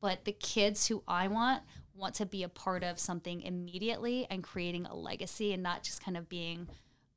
[0.00, 1.62] But the kids who I want
[1.96, 6.02] want to be a part of something immediately and creating a legacy and not just
[6.02, 6.68] kind of being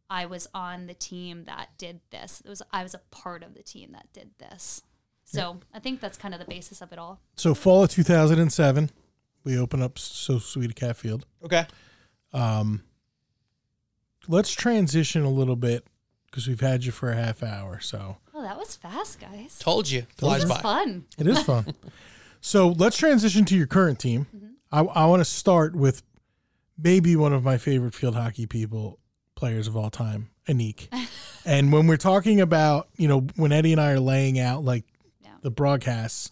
[0.09, 2.41] I was on the team that did this.
[2.45, 4.81] It was I was a part of the team that did this.
[5.25, 5.77] So yeah.
[5.77, 7.19] I think that's kind of the basis of it all.
[7.35, 8.89] So fall of 2007,
[9.43, 11.25] we open up So Sweet Cat Field.
[11.43, 11.65] Okay.
[12.31, 12.83] Um,
[14.27, 15.85] let's transition a little bit
[16.29, 17.79] because we've had you for a half hour.
[17.79, 18.17] So.
[18.33, 19.57] Oh, that was fast, guys.
[19.59, 20.05] Told you.
[20.15, 20.59] Flies this by.
[20.59, 21.05] fun.
[21.17, 21.73] It is fun.
[22.41, 24.27] so let's transition to your current team.
[24.35, 24.46] Mm-hmm.
[24.71, 26.03] I, I want to start with
[26.77, 28.99] maybe one of my favorite field hockey people
[29.35, 30.87] players of all time, Anik.
[31.45, 34.83] and when we're talking about, you know, when Eddy and I are laying out like
[35.21, 35.31] yeah.
[35.41, 36.31] the broadcasts,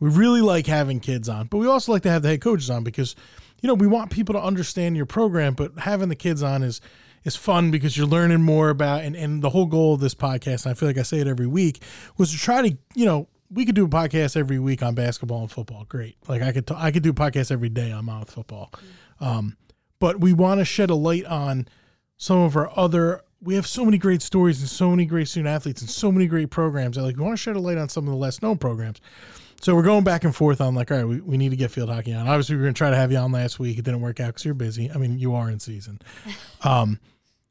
[0.00, 2.70] we really like having kids on, but we also like to have the head coaches
[2.70, 3.14] on because,
[3.60, 6.80] you know, we want people to understand your program, but having the kids on is
[7.24, 10.64] is fun because you're learning more about and, and the whole goal of this podcast,
[10.64, 11.82] and I feel like I say it every week,
[12.16, 15.40] was to try to, you know, we could do a podcast every week on basketball
[15.40, 15.84] and football.
[15.88, 16.16] Great.
[16.28, 18.72] Like I could, t- I could do a podcast every day on Monmouth football.
[19.20, 19.56] Um,
[19.98, 21.68] but we want to shed a light on
[22.16, 25.48] some of our other we have so many great stories and so many great student
[25.48, 26.98] athletes and so many great programs.
[26.98, 29.00] I like we want to shed a light on some of the less known programs.
[29.60, 31.70] So we're going back and forth on like, all right, we, we need to get
[31.70, 32.28] field hockey on.
[32.28, 33.78] Obviously, we are going to try to have you on last week.
[33.78, 34.90] It didn't work out because you're busy.
[34.90, 36.00] I mean, you are in season.
[36.62, 36.98] Um,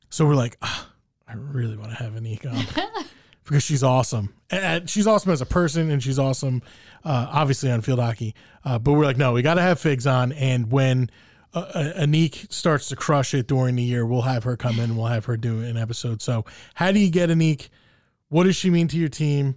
[0.09, 0.89] so we're like, ah,
[1.27, 2.83] I really want to have Anik on
[3.47, 4.33] because she's awesome.
[4.49, 6.61] And she's awesome as a person, and she's awesome,
[7.03, 8.35] uh, obviously on field hockey.
[8.63, 10.31] Uh, but we're like, no, we got to have Figs on.
[10.33, 11.09] And when
[11.53, 14.95] uh, Anik starts to crush it during the year, we'll have her come in.
[14.95, 16.21] We'll have her do an episode.
[16.21, 17.69] So, how do you get Anik?
[18.29, 19.55] What does she mean to your team?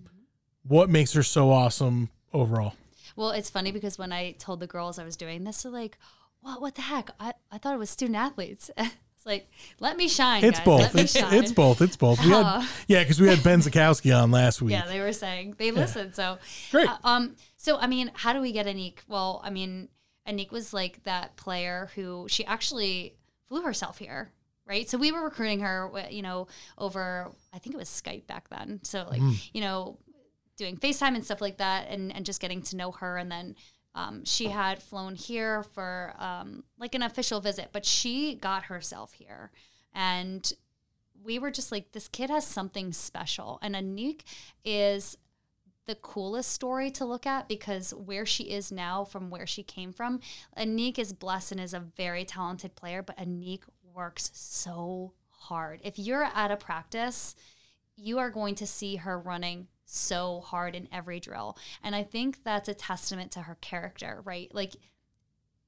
[0.62, 2.74] What makes her so awesome overall?
[3.16, 5.98] Well, it's funny because when I told the girls I was doing this, they're like,
[6.40, 6.60] "What?
[6.60, 7.10] What the heck?
[7.18, 8.70] I, I thought it was student athletes."
[9.20, 10.42] it's like, let me shine.
[10.42, 10.64] It's guys.
[10.64, 10.94] both.
[10.96, 11.82] It's, it's, both.
[11.82, 12.24] It's both.
[12.24, 14.72] We had, yeah, because we had Ben Zakowski on last week.
[14.72, 16.14] Yeah, they were saying they listened.
[16.16, 16.36] Yeah.
[16.36, 16.38] So
[16.70, 16.88] great.
[16.88, 17.36] Uh, um.
[17.58, 19.00] So I mean, how do we get Anik?
[19.08, 19.90] Well, I mean
[20.26, 23.14] Anik was like that player who she actually
[23.46, 24.32] flew herself here,
[24.66, 24.88] right?
[24.88, 26.46] So we were recruiting her, you know,
[26.78, 28.80] over I think it was Skype back then.
[28.84, 29.50] So like, mm.
[29.52, 29.98] you know,
[30.56, 33.54] doing FaceTime and stuff like that, and and just getting to know her, and then.
[33.94, 39.12] Um, she had flown here for um, like an official visit, but she got herself
[39.14, 39.50] here.
[39.94, 40.52] And
[41.22, 43.58] we were just like, this kid has something special.
[43.62, 44.22] And Anik
[44.64, 45.16] is
[45.86, 49.92] the coolest story to look at because where she is now from where she came
[49.92, 50.20] from,
[50.56, 55.80] Anik is blessed and is a very talented player, but Anik works so hard.
[55.82, 57.34] If you're at a practice,
[57.96, 61.56] you are going to see her running so hard in every drill.
[61.82, 64.52] And I think that's a testament to her character, right?
[64.54, 64.76] Like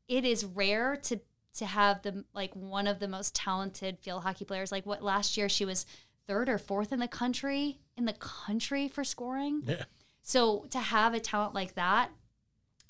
[0.09, 1.21] it is rare to
[1.57, 4.73] to have the like one of the most talented field hockey players.
[4.73, 5.87] Like what last year she was
[6.27, 9.63] third or fourth in the country in the country for scoring.
[9.67, 9.85] Yeah.
[10.23, 12.11] So to have a talent like that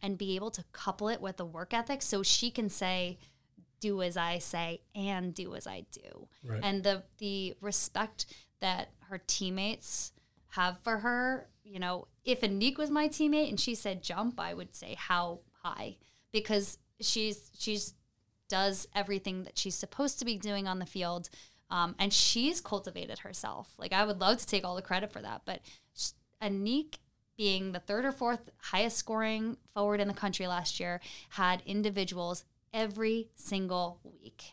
[0.03, 3.19] and be able to couple it with the work ethic so she can say,
[3.81, 6.29] do as I say and do as I do.
[6.45, 6.61] Right.
[6.63, 8.27] And the the respect
[8.61, 10.13] that her teammates
[10.53, 14.55] have for her, you know, if Anik was my teammate and she said jump, I
[14.55, 15.97] would say how high
[16.33, 17.95] because she's she's
[18.49, 21.31] does everything that she's supposed to be doing on the field.
[21.71, 23.73] Um, and she's cultivated herself.
[23.79, 25.61] Like I would love to take all the credit for that, but
[26.43, 26.97] Anik
[27.37, 32.45] being the third or fourth highest scoring forward in the country last year, had individuals
[32.75, 34.53] every single week.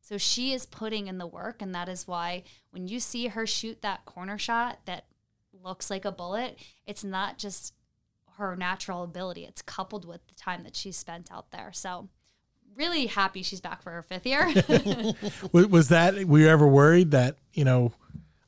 [0.00, 3.46] So she is putting in the work, and that is why when you see her
[3.46, 5.04] shoot that corner shot that
[5.64, 7.74] looks like a bullet, it's not just
[8.38, 11.72] her natural ability, it's coupled with the time that she's spent out there.
[11.72, 12.08] So
[12.76, 14.52] really happy she's back for her fifth year.
[15.52, 17.92] was that were you ever worried that, you know,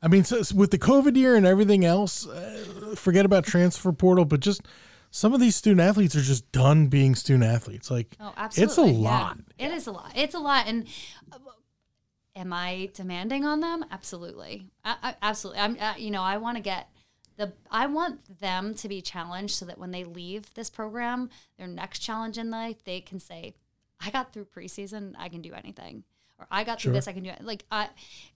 [0.03, 4.25] I mean, so with the COVID year and everything else, uh, forget about transfer portal,
[4.25, 4.63] but just
[5.11, 7.91] some of these student athletes are just done being student athletes.
[7.91, 8.71] Like, oh, absolutely.
[8.71, 9.39] it's a lot.
[9.59, 10.13] Yeah, it is a lot.
[10.15, 10.67] It's a lot.
[10.67, 10.87] And
[11.33, 11.39] uh,
[12.37, 13.85] am I demanding on them?
[13.91, 14.67] Absolutely.
[14.85, 15.61] I, I, absolutely.
[15.61, 16.89] I'm, uh, you know, I want to get
[17.37, 21.67] the, I want them to be challenged so that when they leave this program, their
[21.67, 23.55] next challenge in life, they can say,
[24.01, 26.05] I got through preseason, I can do anything
[26.39, 27.43] or I got through this, I can do it.
[27.43, 27.89] Like I,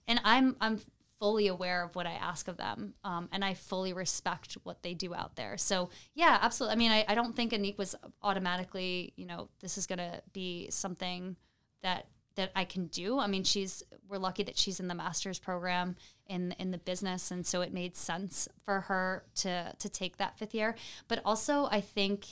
[0.06, 0.80] and I'm I'm
[1.18, 4.94] fully aware of what I ask of them, um, and I fully respect what they
[4.94, 5.58] do out there.
[5.58, 6.74] So yeah, absolutely.
[6.74, 10.22] I mean, I, I don't think Anik was automatically, you know, this is going to
[10.32, 11.36] be something
[11.82, 12.06] that
[12.40, 13.18] that I can do.
[13.18, 17.30] I mean, she's we're lucky that she's in the master's program in in the business,
[17.30, 20.74] and so it made sense for her to to take that fifth year.
[21.06, 22.26] But also, I think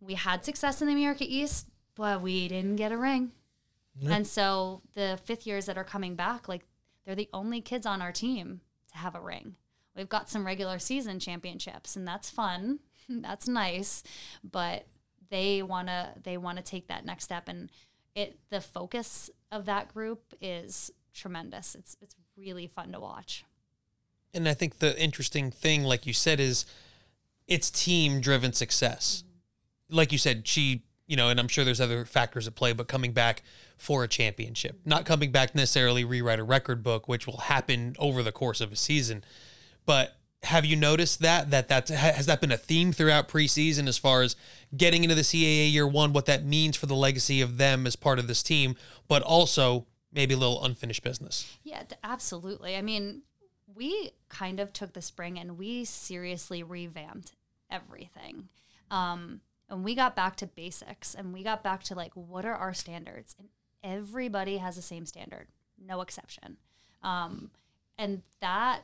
[0.00, 3.32] we had success in the America East, but we didn't get a ring.
[4.08, 6.64] And so the fifth years that are coming back, like
[7.04, 8.60] they're the only kids on our team
[8.92, 9.56] to have a ring.
[9.96, 12.78] We've got some regular season championships, and that's fun.
[13.08, 14.04] that's nice,
[14.44, 14.86] but
[15.30, 17.70] they wanna they wanna take that next step, and
[18.14, 21.74] it the focus of that group is tremendous.
[21.74, 23.44] It's it's really fun to watch.
[24.34, 26.66] And I think the interesting thing, like you said, is
[27.46, 29.24] it's team driven success.
[29.24, 29.96] Mm-hmm.
[29.96, 32.88] Like you said, she, you know, and I'm sure there's other factors at play, but
[32.88, 33.42] coming back
[33.78, 34.90] for a championship, mm-hmm.
[34.90, 38.70] not coming back necessarily rewrite a record book, which will happen over the course of
[38.70, 39.24] a season.
[39.86, 43.98] But have you noticed that that that has that been a theme throughout preseason as
[43.98, 44.36] far as
[44.76, 47.96] getting into the CAA year one, what that means for the legacy of them as
[47.96, 48.76] part of this team,
[49.08, 51.58] but also maybe a little unfinished business.
[51.64, 52.76] Yeah, absolutely.
[52.76, 53.22] I mean,
[53.74, 57.32] we kind of took the spring and we seriously revamped
[57.70, 58.48] everything.
[58.90, 62.54] Um, and we got back to basics and we got back to like, what are
[62.54, 63.36] our standards?
[63.38, 63.48] And
[63.82, 66.56] everybody has the same standard, no exception.
[67.02, 67.50] Um,
[67.98, 68.82] and that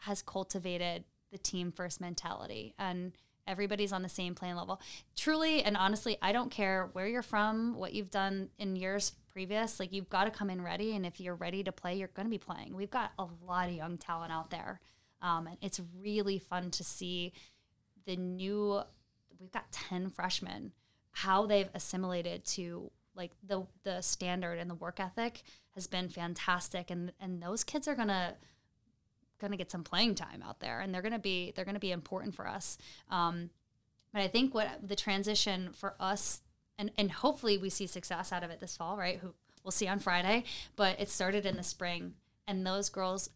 [0.00, 3.12] has cultivated the team first mentality and
[3.46, 4.80] everybody's on the same playing level.
[5.16, 9.80] Truly and honestly, I don't care where you're from, what you've done in years previous,
[9.80, 12.26] like you've got to come in ready and if you're ready to play, you're going
[12.26, 12.74] to be playing.
[12.74, 14.80] We've got a lot of young talent out there.
[15.22, 17.32] Um, and it's really fun to see
[18.06, 18.80] the new
[19.38, 20.72] we've got 10 freshmen
[21.12, 25.42] how they've assimilated to like the the standard and the work ethic
[25.74, 28.34] has been fantastic and and those kids are going to
[29.40, 31.74] going to get some playing time out there and they're going to be they're going
[31.74, 32.78] to be important for us.
[33.10, 33.50] Um,
[34.12, 36.42] but i think what the transition for us
[36.78, 39.18] and and hopefully we see success out of it this fall right?
[39.18, 42.14] Who we'll see on friday but it started in the spring
[42.46, 43.30] and those girls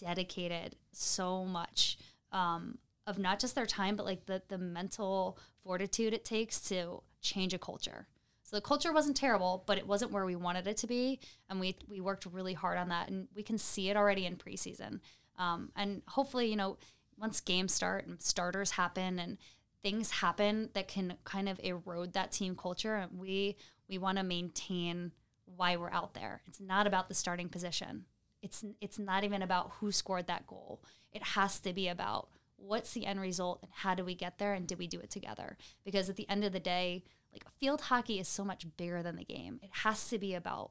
[0.00, 1.98] dedicated so much
[2.30, 7.02] um, of not just their time but like the the mental fortitude it takes to
[7.20, 8.06] change a culture.
[8.42, 11.58] So the culture wasn't terrible, but it wasn't where we wanted it to be, and
[11.58, 15.00] we we worked really hard on that, and we can see it already in preseason.
[15.38, 16.78] Um, and hopefully, you know,
[17.18, 19.38] once games start and starters happen and
[19.82, 23.56] things happen that can kind of erode that team culture, we
[23.88, 25.12] we want to maintain
[25.56, 26.42] why we're out there.
[26.46, 28.06] It's not about the starting position.
[28.42, 30.82] It's it's not even about who scored that goal.
[31.12, 34.54] It has to be about what's the end result and how do we get there
[34.54, 35.56] and did we do it together?
[35.84, 37.02] Because at the end of the day,
[37.32, 39.58] like field hockey is so much bigger than the game.
[39.62, 40.70] It has to be about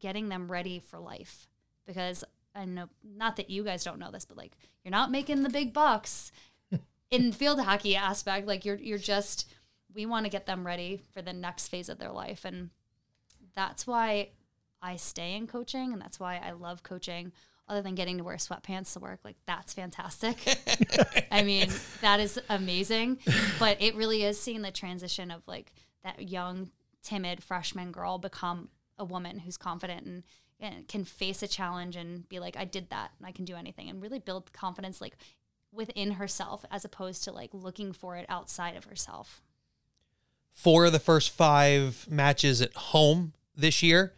[0.00, 1.48] getting them ready for life
[1.86, 2.24] because
[2.54, 4.52] I know not that you guys don't know this, but like
[4.84, 6.32] you're not making the big bucks
[7.10, 8.46] in field hockey aspect.
[8.46, 9.50] Like you're you're just
[9.94, 12.70] we want to get them ready for the next phase of their life, and
[13.54, 14.30] that's why
[14.80, 17.32] I stay in coaching, and that's why I love coaching.
[17.68, 20.36] Other than getting to wear sweatpants to work, like that's fantastic.
[21.30, 23.18] I mean, that is amazing.
[23.58, 25.72] But it really is seeing the transition of like
[26.02, 26.70] that young,
[27.02, 30.22] timid freshman girl become a woman who's confident and,
[30.62, 33.56] and can face a challenge and be like, I did that and I can do
[33.56, 35.16] anything and really build confidence like
[35.72, 39.42] within herself as opposed to like looking for it outside of herself.
[40.52, 44.12] Four of the first five matches at home this year.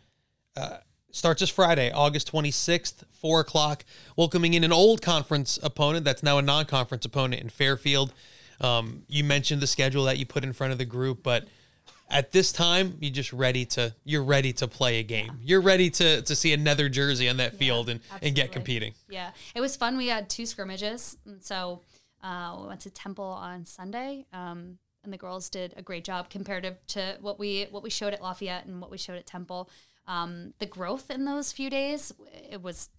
[0.57, 0.79] Uh,
[1.11, 3.85] starts this Friday, August 26th, 4 o'clock,
[4.17, 8.13] welcoming in an old conference opponent that's now a non conference opponent in Fairfield.
[8.61, 11.47] Um, you mentioned the schedule that you put in front of the group, but
[12.11, 15.39] at this time, you're just ready to you're ready to play a game.
[15.43, 18.95] You're ready to to see another jersey on that field and, and get competing.
[19.09, 19.97] Yeah, it was fun.
[19.97, 21.81] We had two scrimmages, and so
[22.23, 26.31] uh, we went to Temple on Sunday, um, and the girls did a great job
[26.31, 29.71] comparative to what we what we showed at Lafayette and what we showed at Temple.
[30.07, 32.13] Um, the growth in those few days,
[32.51, 32.91] it was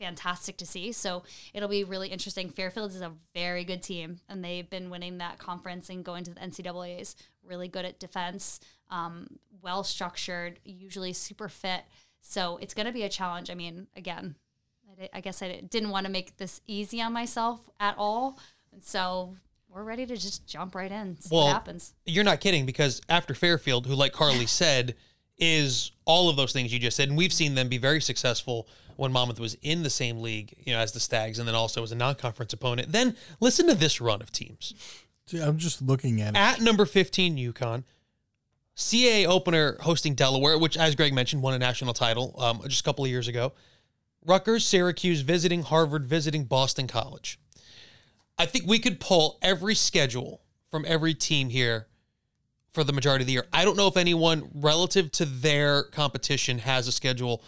[0.00, 0.90] fantastic to see.
[0.90, 1.22] So
[1.54, 2.48] it'll be really interesting.
[2.48, 6.34] Fairfield is a very good team, and they've been winning that conference and going to
[6.34, 7.14] the NCAA's.
[7.44, 11.82] Really good at defense, um, well structured, usually super fit.
[12.20, 13.50] So it's going to be a challenge.
[13.50, 14.34] I mean, again,
[15.00, 18.38] I, I guess I didn't want to make this easy on myself at all,
[18.72, 19.36] and so
[19.68, 21.20] we're ready to just jump right in.
[21.20, 21.94] See Well, what happens.
[22.04, 24.96] You're not kidding because after Fairfield, who, like Carli said,
[25.40, 28.68] is all of those things you just said, and we've seen them be very successful
[28.96, 31.82] when Monmouth was in the same league, you know, as the Stags, and then also
[31.82, 32.92] as a non-conference opponent.
[32.92, 34.74] Then listen to this run of teams:
[35.26, 36.38] See, I'm just looking at it.
[36.38, 37.84] at number 15, UConn.
[38.76, 42.84] CAA opener hosting Delaware, which, as Greg mentioned, won a national title um, just a
[42.84, 43.52] couple of years ago.
[44.24, 47.38] Rutgers, Syracuse visiting Harvard, visiting Boston College.
[48.38, 51.88] I think we could pull every schedule from every team here
[52.72, 53.46] for the majority of the year.
[53.52, 57.42] I don't know if anyone relative to their competition has a schedule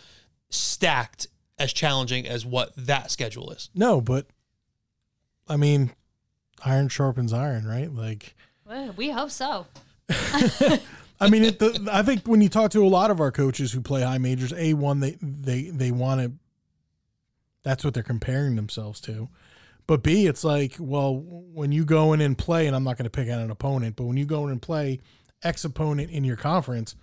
[0.50, 3.70] stacked as challenging as what that schedule is.
[3.74, 4.26] No, but
[5.48, 5.92] I mean,
[6.64, 7.92] iron sharpens iron, right?
[7.92, 8.34] Like,
[8.66, 9.66] Well, we hope so.
[11.20, 13.72] I mean, it, the, I think when you talk to a lot of our coaches
[13.72, 16.32] who play high majors, a one they they they want to.
[17.62, 19.28] That's what they're comparing themselves to,
[19.86, 23.04] but b it's like, well, when you go in and play, and I'm not going
[23.04, 25.00] to pick out an opponent, but when you go in and play
[25.42, 26.94] X opponent in your conference,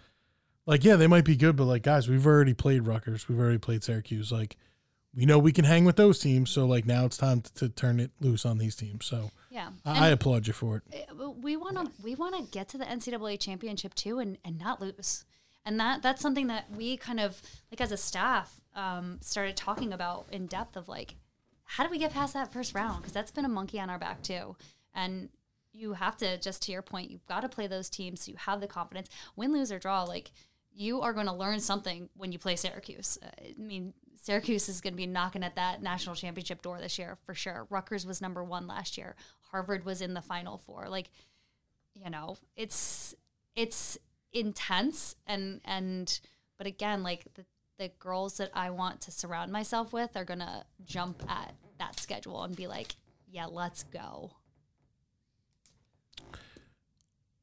[0.65, 3.57] like yeah, they might be good, but like guys, we've already played Rutgers, we've already
[3.57, 4.57] played Syracuse, like
[5.15, 7.69] we know we can hang with those teams, so like now it's time to, to
[7.69, 9.05] turn it loose on these teams.
[9.05, 9.69] So Yeah.
[9.85, 11.07] I, I applaud you for it.
[11.09, 14.59] Uh, we want to we want to get to the NCAA championship too and and
[14.59, 15.25] not lose.
[15.65, 19.91] And that that's something that we kind of like as a staff um, started talking
[19.93, 21.15] about in depth of like
[21.71, 23.99] how do we get past that first round because that's been a monkey on our
[23.99, 24.55] back too.
[24.95, 25.29] And
[25.71, 28.37] you have to just to your point, you've got to play those teams so you
[28.37, 29.07] have the confidence.
[29.35, 30.31] Win, lose or draw, like
[30.73, 33.19] you are going to learn something when you play Syracuse.
[33.21, 36.97] Uh, I mean, Syracuse is going to be knocking at that national championship door this
[36.97, 37.67] year for sure.
[37.69, 39.15] Rutgers was number one last year.
[39.51, 40.87] Harvard was in the final four.
[40.89, 41.11] Like,
[41.93, 43.13] you know, it's
[43.55, 43.95] it's
[44.33, 46.19] intense and and
[46.57, 47.45] but again, like the
[47.79, 52.43] the girls that I want to surround myself with are gonna jump at that schedule
[52.43, 52.95] and be like,
[53.31, 54.31] yeah, let's go.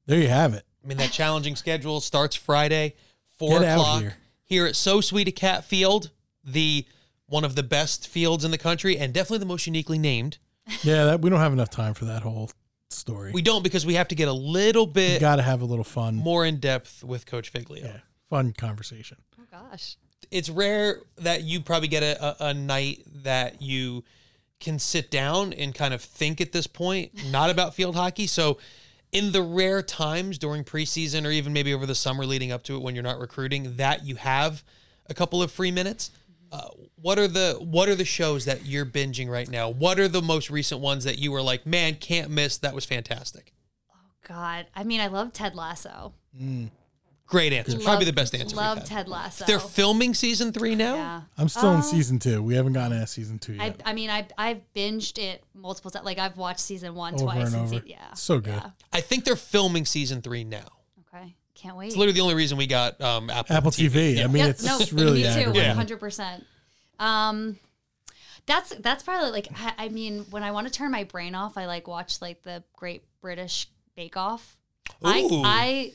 [0.04, 0.64] There you have it.
[0.84, 2.94] I mean, that challenging schedule starts Friday,
[3.38, 4.16] four Get o'clock here.
[4.44, 6.10] here at So Sweet a Cat Field,
[6.44, 6.84] the
[7.26, 10.38] one of the best fields in the country and definitely the most uniquely named.
[10.82, 12.50] Yeah, that we don't have enough time for that whole
[12.90, 13.32] story.
[13.32, 15.82] We don't because we have to get a little bit got to have a little
[15.84, 17.86] fun, more in depth with Coach Figlio.
[17.86, 19.16] yeah, fun conversation.
[19.40, 19.96] Oh gosh.
[20.30, 24.04] It's rare that you probably get a, a, a night that you
[24.60, 28.26] can sit down and kind of think at this point, not about field hockey.
[28.26, 28.58] So,
[29.12, 32.74] in the rare times during preseason or even maybe over the summer leading up to
[32.76, 34.64] it when you're not recruiting, that you have
[35.08, 36.10] a couple of free minutes.
[36.50, 36.68] Uh,
[37.00, 39.68] what are the what are the shows that you're binging right now?
[39.68, 42.58] What are the most recent ones that you were like, man, can't miss?
[42.58, 43.52] That was fantastic.
[43.90, 44.66] Oh God.
[44.74, 46.14] I mean, I love Ted Lasso.
[47.26, 47.76] Great answer.
[47.80, 48.54] Probably the best answer.
[48.54, 48.84] Love.
[48.84, 49.44] Ted Lasso.
[49.46, 50.94] They're filming season three now.
[50.94, 51.22] yeah.
[51.36, 52.40] I'm still Uh, in season two.
[52.42, 53.82] We haven't gotten to season two yet.
[53.84, 56.04] I mean, I I've binged it multiple times.
[56.04, 57.46] Like I've watched season one Over twice.
[57.48, 57.74] and and over.
[57.84, 58.14] se- yeah.
[58.14, 58.54] So good.
[58.54, 58.70] Yeah.
[58.92, 60.66] I think they're filming season three now.
[61.12, 61.34] Okay.
[61.56, 61.86] Can't wait.
[61.88, 64.22] It's literally the only reason we got um, Apple, Apple TV.
[64.22, 65.74] I mean, Yep, it's no, really me too, Yeah.
[65.74, 66.44] hundred percent.
[67.00, 67.58] Um,
[68.46, 71.58] that's that's probably like I, I mean, when I want to turn my brain off,
[71.58, 73.66] I like watch like the Great British
[73.96, 74.56] Bake Off.
[75.02, 75.92] I I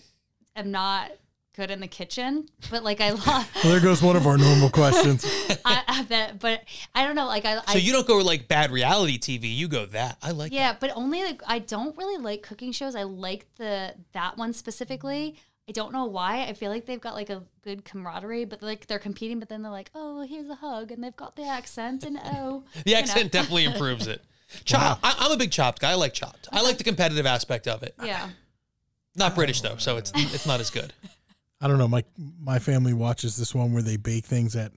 [0.60, 1.12] am not
[1.56, 3.50] good in the kitchen, but like I love.
[3.64, 5.26] Well, there goes one of our normal questions.
[5.66, 6.64] I, I bet, but
[6.96, 7.28] I don't know.
[7.28, 9.56] Like I, So I you don't go like bad reality TV.
[9.56, 10.18] You go that.
[10.22, 10.52] I like.
[10.52, 12.96] yeah, but only like I don't really like cooking shows.
[12.96, 15.36] I like the that one specifically.
[15.70, 16.44] I don't know why.
[16.44, 19.62] I feel like they've got like a good camaraderie, but like they're competing, but then
[19.62, 22.94] they're like, oh, here's a hug, and they've got the accent, and oh, The you
[22.96, 23.00] know.
[23.00, 24.22] accent definitely improves it.
[24.66, 25.00] Chop.
[25.04, 25.92] I, I'm a big Chopped guy.
[25.92, 26.50] I like Chopped.
[26.52, 27.94] I like the competitive aspect of it.
[28.04, 28.30] Yeah.
[29.16, 30.94] Not British though, so it's it's not as good.
[31.62, 31.88] I don't know.
[31.88, 32.04] My
[32.40, 34.72] my family watches this one where they bake things that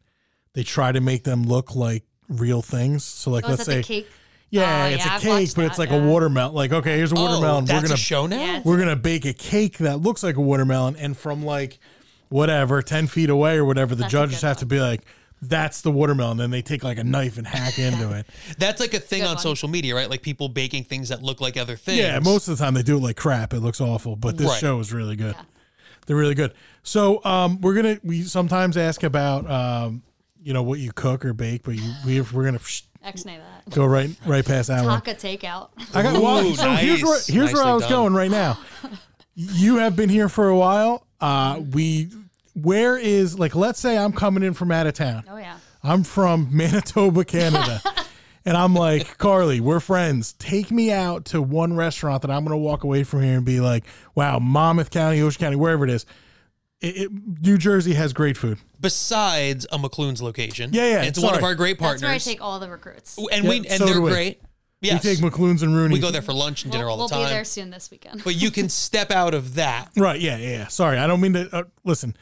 [0.52, 3.04] they try to make them look like real things.
[3.04, 4.08] So like, Oh, let's that say, the cake?
[4.50, 5.96] yeah, Oh, it's yeah, a I've cake, watched but it's like yeah.
[6.04, 6.54] a watermelon.
[6.54, 7.66] Like, okay, here's a oh, watermelon.
[7.70, 8.36] Oh, we're gonna a show now.
[8.40, 11.78] Yeah, we're gonna bake a cake that looks like a watermelon, and from like
[12.28, 15.00] whatever ten feet away or whatever, the That's judges good have to be like,
[15.42, 18.26] "That's the watermelon." Then they take like a knife and hack into it.
[18.58, 19.42] That's like a thing good on one.
[19.42, 20.08] social media, right?
[20.10, 21.98] Like people baking things that look like other things.
[21.98, 23.52] Yeah, most of the time they do it like crap.
[23.54, 24.60] It looks awful, but this Right.
[24.60, 25.34] show is really good.
[26.06, 26.54] They're really good.
[26.82, 30.02] So um, we're gonna we sometimes ask about um,
[30.42, 32.60] you know what you cook or bake, but you, we we're gonna
[33.02, 33.74] X-nay that.
[33.74, 35.00] go right right past that one.
[35.00, 35.70] Takeout.
[35.94, 37.26] I got well, Ooh, so here's where nice.
[37.26, 37.92] here's where I was done.
[37.92, 38.58] going right now.
[39.34, 41.06] You have been here for a while.
[41.20, 42.08] Uh, we
[42.54, 45.24] where is like let's say I'm coming in from out of town.
[45.28, 45.58] Oh yeah.
[45.82, 47.82] I'm from Manitoba, Canada.
[48.44, 50.32] and I'm like, Carli, we're friends.
[50.34, 53.44] Take me out to one restaurant that I'm going to walk away from here and
[53.44, 53.84] be like,
[54.14, 56.04] wow, Monmouth County, Ocean County, wherever it is.
[56.80, 57.10] It, it,
[57.42, 58.58] New Jersey has great food.
[58.80, 60.70] Besides a McLoone's location.
[60.72, 62.02] Yeah, yeah, It's one of our great partners.
[62.02, 63.16] That's where I take all the recruits.
[63.16, 64.40] and Yeah, we and so they're great.
[64.82, 65.02] Yes.
[65.02, 65.94] We take McLoone's and Rooney's.
[65.94, 67.20] we go there for lunch and dinner We'll, all the time.
[67.20, 68.22] we'll be there soon this weekend.
[68.22, 69.88] But you can step out of that.
[69.96, 70.20] Right.
[70.20, 70.36] Yeah.
[70.36, 70.48] Yeah.
[70.50, 70.66] yeah.
[70.66, 70.98] Sorry.
[70.98, 71.48] I don't mean to.
[71.56, 72.14] Uh, listen,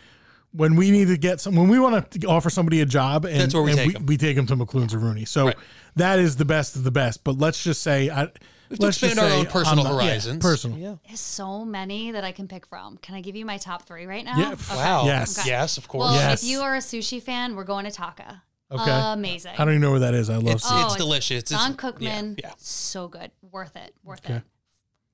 [0.52, 3.40] when we need to get some, when we want to offer somebody a job, and,
[3.40, 4.06] That's where we and take we, 'em.
[4.06, 5.24] we take them to McLoone's or Rooney.
[5.24, 5.56] So Right.
[5.97, 7.24] That is the best of the best.
[7.24, 8.28] But let's just say, I,
[8.70, 10.43] let's just expand our say own personal I'm not- yeah, horizons.
[10.43, 10.78] personal.
[10.78, 10.95] Yeah.
[11.07, 12.97] There's so many that I can pick from.
[12.99, 14.36] Can I give you my top three right now?
[14.38, 14.53] Yeah.
[14.53, 14.76] Okay.
[14.76, 15.05] Wow.
[15.07, 15.38] Yes.
[15.38, 15.49] Okay.
[15.51, 16.05] Yes, of course.
[16.11, 16.43] Well, Yes.
[16.43, 18.43] if you are a sushi fan, we're going to Taka.
[18.70, 18.90] Okay.
[18.90, 19.53] Amazing.
[19.53, 20.30] I don't even know where that is.
[20.30, 20.70] I love It's, sushi.
[20.82, 21.38] Oh, it's it's delicious.
[21.43, 23.30] It's Don Cookman, Yeah, so good.
[23.43, 23.95] Worth it.
[24.03, 24.36] Worth Okay.
[24.36, 24.43] it.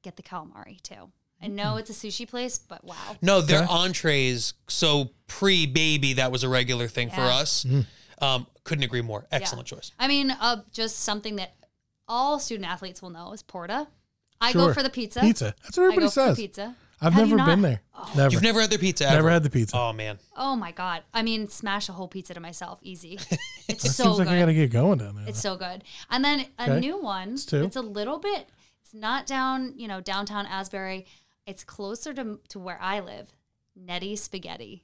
[0.02, 1.10] Get the calamari too.
[1.42, 3.16] I know it's a sushi place, but wow.
[3.22, 3.68] No, their Okay.
[3.72, 4.54] entrees.
[4.68, 7.36] So pre baby, that was a regular thing for Yeah.
[7.36, 7.64] us.
[7.64, 7.86] Mm.
[8.20, 9.26] Um, couldn't agree more.
[9.30, 9.76] Excellent Yeah.
[9.76, 9.92] choice.
[9.98, 11.54] I mean, uh, just something that
[12.06, 13.86] all student athletes will know is Porta.
[14.40, 14.68] I Sure.
[14.68, 15.20] go for the pizza.
[15.20, 15.54] Pizza.
[15.62, 16.36] That's what I everybody go for the says.
[16.36, 16.76] pizza.
[17.00, 17.68] I've Have you never been not?
[17.68, 17.82] there.
[18.16, 18.32] Never.
[18.32, 19.04] You've never had their pizza.
[19.04, 19.30] Never ever?
[19.30, 19.76] had the pizza.
[19.78, 21.04] Oh man, Oh my god!
[21.14, 23.18] I mean, smash a whole pizza to myself, easy.
[23.68, 24.26] It's It so seems good.
[24.26, 25.28] like I gotta get going down there.
[25.28, 25.84] It's so good.
[26.10, 26.80] And then a Okay.
[26.80, 27.36] new one.
[27.36, 27.62] two.
[27.64, 28.48] It's a little bit.
[28.80, 31.06] It's not down, you know, downtown Asbury.
[31.46, 33.32] It's closer to to where I live.
[33.76, 34.82] Nettie Spaghetti.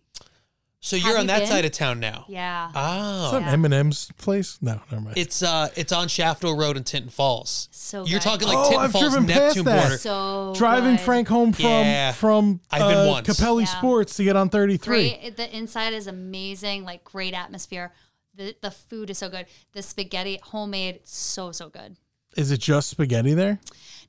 [0.86, 1.48] So Have you're on you that been?
[1.48, 2.26] side of town now.
[2.28, 2.70] Yeah.
[2.74, 3.54] Oh, Is that Yeah.
[3.56, 4.58] Eminem's place?
[4.60, 5.16] No, never mind.
[5.16, 7.68] it's uh, it's on Shafto Road in Tinton Falls.
[7.72, 8.24] So you're good.
[8.24, 9.80] talking like Oh, Tinton I've Falls, driven past Neptune that.
[9.82, 9.96] border.
[9.98, 11.00] so Driving good.
[11.04, 12.12] Frank home from Yeah.
[12.12, 13.26] from I've been uh, once.
[13.28, 13.78] Capelli Yeah.
[13.78, 14.78] Sports to get on 33.
[15.20, 15.36] Great.
[15.38, 16.84] The inside is amazing.
[16.84, 17.92] Like great atmosphere.
[18.34, 19.46] The the food is so good.
[19.72, 21.96] The spaghetti homemade, so so good.
[22.36, 23.58] Is it just spaghetti there?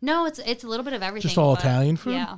[0.01, 1.29] No, it's it's a little bit of everything.
[1.29, 2.13] Just all but- Italian food?
[2.15, 2.37] Yeah.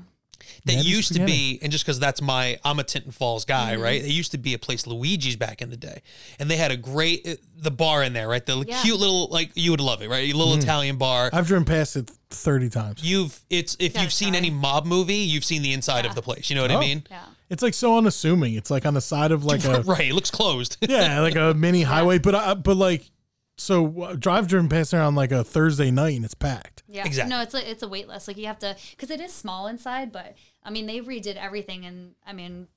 [0.65, 3.73] That Nettie used to be, and just because that's my, I'm a Tinton Falls guy,
[3.73, 3.81] Mm-hmm.
[3.83, 4.01] right?
[4.03, 6.01] It used to be a place, Luigi's, back in the day,
[6.39, 8.45] and they had a great uh, the bar in there, right?
[8.45, 8.81] The Yeah.
[8.81, 10.29] cute little, like you would love it, right?
[10.29, 11.29] A little Italian bar.
[11.33, 13.03] I've driven past it 30 times.
[13.03, 14.37] You've it's if Gotta you've seen try.
[14.37, 16.49] any mob movie, you've seen the inside of the place.
[16.49, 16.77] You know what Oh.
[16.77, 17.03] I mean?
[17.09, 17.19] Yeah.
[17.49, 18.55] It's like so unassuming.
[18.55, 20.09] It's like on the side of like a right.
[20.09, 20.77] It looks closed.
[20.81, 22.19] yeah, like a mini highway.
[22.19, 23.09] But I, but like
[23.57, 26.83] so uh, drive driven past there on like a Thursday night and it's packed.
[26.87, 27.05] Yeah.
[27.05, 27.35] Exactly.
[27.35, 28.27] No, it's a, it's a wait list.
[28.27, 31.85] Like you have to, because it is small inside, but I mean, they redid everything.
[31.85, 32.67] And I mean,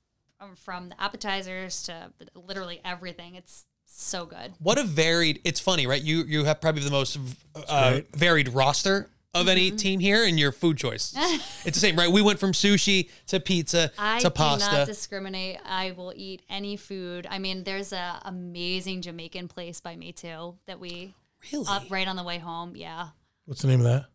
[0.41, 3.35] um, from the appetizers to literally everything.
[3.35, 4.53] It's so good.
[4.59, 5.41] what a varied.
[5.43, 6.01] It's funny, right?
[6.01, 7.19] You you have probably the most
[7.67, 9.77] uh, varied roster of any Mm-hmm.
[9.77, 11.13] team here, and your food choice.
[11.65, 12.11] it's the same, right?
[12.11, 14.65] We went from sushi to pizza I to pasta.
[14.67, 15.59] I do not discriminate.
[15.65, 17.25] I will eat any food.
[17.29, 21.15] I mean, there's a amazing Jamaican place by me too that we
[21.53, 21.65] really?
[21.67, 22.75] up right on the way home.
[22.75, 23.09] Yeah.
[23.45, 24.05] What's the name of that?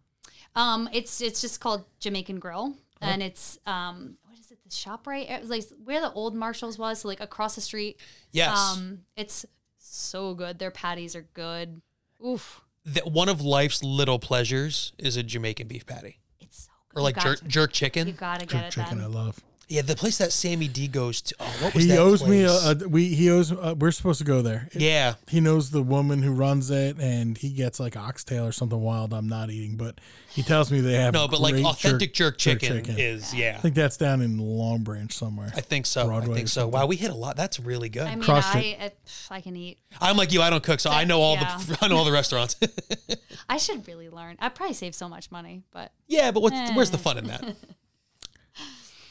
[0.54, 4.58] Um, it's it's just called Jamaican Grill, and it's um, what is it?
[4.64, 5.28] The shop right?
[5.28, 7.98] It was like where the old Marshalls was, so like across the street.
[8.32, 8.56] yes.
[8.56, 9.44] Um, it's
[9.78, 10.58] so good.
[10.58, 11.80] Their patties are good.
[12.26, 17.00] Oof, that one of life's little pleasures is a Jamaican beef patty it's so good.
[17.00, 18.12] or like you jerk got, jerk You chicken.
[18.18, 18.98] gotta get Jerk it chicken.
[18.98, 19.12] I then.
[19.12, 19.40] love.
[19.68, 21.34] Yeah, the place that Sammy D goes to.
[21.40, 23.08] Oh, what was He that owes me a, a we.
[23.08, 23.50] He owes.
[23.50, 24.68] Uh, we're supposed to go there.
[24.72, 28.80] yeah, He knows the woman who runs it, and he gets like oxtail or something
[28.80, 29.12] wild.
[29.12, 32.60] I'm not eating, but he tells me they have no, but like authentic jerk, jerk
[32.60, 32.96] chicken, chicken.
[32.96, 33.56] is yeah.
[33.58, 35.50] I think that's down in Long Branch somewhere.
[35.56, 36.06] I think so.
[36.06, 36.68] Broadway I think so.
[36.68, 37.36] Wow, we hit a lot.
[37.36, 38.06] That's really good.
[38.06, 38.80] I mean, Crushed I, it.
[38.80, 39.78] I pff, I can eat.
[40.00, 40.42] I'm like you.
[40.42, 41.58] I don't cook, so I know all Yeah.
[41.66, 42.54] the I know all the restaurants.
[43.48, 44.36] I should really learn.
[44.38, 47.56] I probably save so much money, but yeah, but what's, where's the fun in that?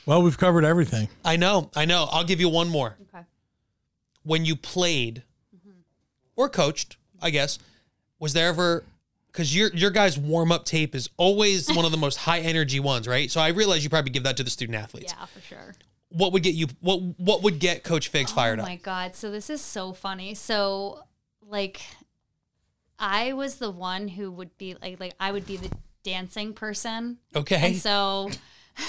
[0.06, 1.10] Well, we've covered everything.
[1.24, 1.72] I know.
[1.76, 2.08] I know.
[2.12, 2.98] I'll give you one more.
[3.14, 3.26] okay.
[4.24, 5.24] When you played
[5.56, 5.80] mm-hmm.
[6.36, 7.60] or coached, I guess,
[8.20, 8.84] was there ever
[9.32, 12.80] because your your guys' warm up tape is always one of the most high energy
[12.80, 13.30] ones, right?
[13.30, 15.14] So I realize you probably give that to the student athletes.
[15.18, 15.76] Yeah, for sure.
[16.10, 16.68] What would get you?
[16.82, 18.66] What what would get Coach Figs oh fired up?
[18.66, 19.16] oh my god!
[19.16, 20.34] So this is so funny.
[20.34, 21.04] So,
[21.42, 21.82] like,
[22.98, 25.72] I was the one who would be like, like I would be the
[26.04, 27.60] dancing person, Okay.
[27.62, 28.30] and so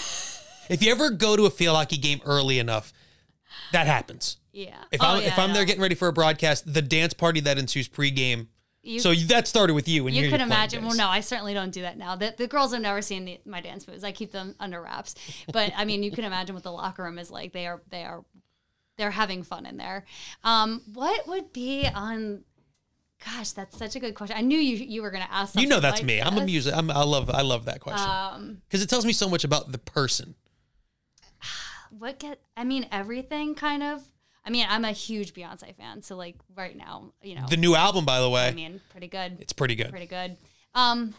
[0.69, 2.93] if you ever go to a field hockey game early enough,
[3.73, 4.39] that happens.
[4.53, 4.77] yeah.
[4.93, 5.67] If Oh, I'm yeah, if I I'm there know.
[5.67, 8.47] getting ready for a broadcast, the dance party that ensues pregame.
[8.83, 10.85] You- so that started with you, and you could imagine.
[10.85, 12.14] Well, no, I certainly don't do that now.
[12.14, 14.05] The, the girls have never seen the, my dance moves.
[14.05, 15.17] I keep them under wraps.
[15.53, 17.53] But I mean, you can imagine what the locker room is like.
[17.53, 18.25] They are they are
[18.97, 20.05] they're having fun in there.
[20.45, 22.45] Um, what would be on?
[23.25, 24.37] Gosh, that's such a good question.
[24.37, 25.55] I knew you you were going to ask.
[25.55, 26.21] You Something know that's like me.
[26.23, 26.47] I'm a this.
[26.47, 26.75] music.
[26.77, 29.73] I'm, I love I love that question Um, because it tells me so much about
[29.73, 30.35] the person.
[31.99, 32.41] What get?
[32.57, 34.03] I mean, everything kind of.
[34.45, 37.75] I mean, I'm a huge Beyonce fan, so like right now, you know, The new
[37.75, 39.39] album, by the way, I mean, pretty good.
[39.41, 39.91] it's pretty good.
[39.91, 40.37] pretty good.
[40.75, 41.15] Um,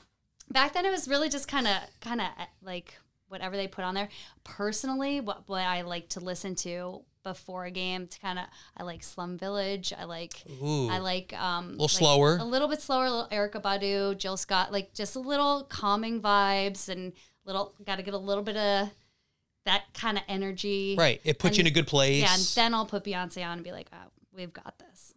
[0.49, 2.27] back then it was really just kind of kind of
[2.61, 2.97] like
[3.27, 4.07] whatever they put on there.
[4.43, 8.45] Personally, what what I like to listen to before a game to kind of
[8.77, 9.91] I like Slum Village.
[9.97, 10.89] I like Ooh.
[10.89, 12.37] I like um a little slower.
[12.37, 13.05] a little bit slower.
[13.05, 17.11] A little Erykah Badu, Jill Scott, like just a little calming vibes and
[17.45, 18.89] little got to get a little bit of
[19.67, 20.95] that kind of energy.
[20.97, 21.21] Right.
[21.23, 22.21] It puts you in a good place.
[22.23, 23.97] Yeah, and then I'll put Beyonce on and be like, oh,
[24.35, 25.13] we've got this.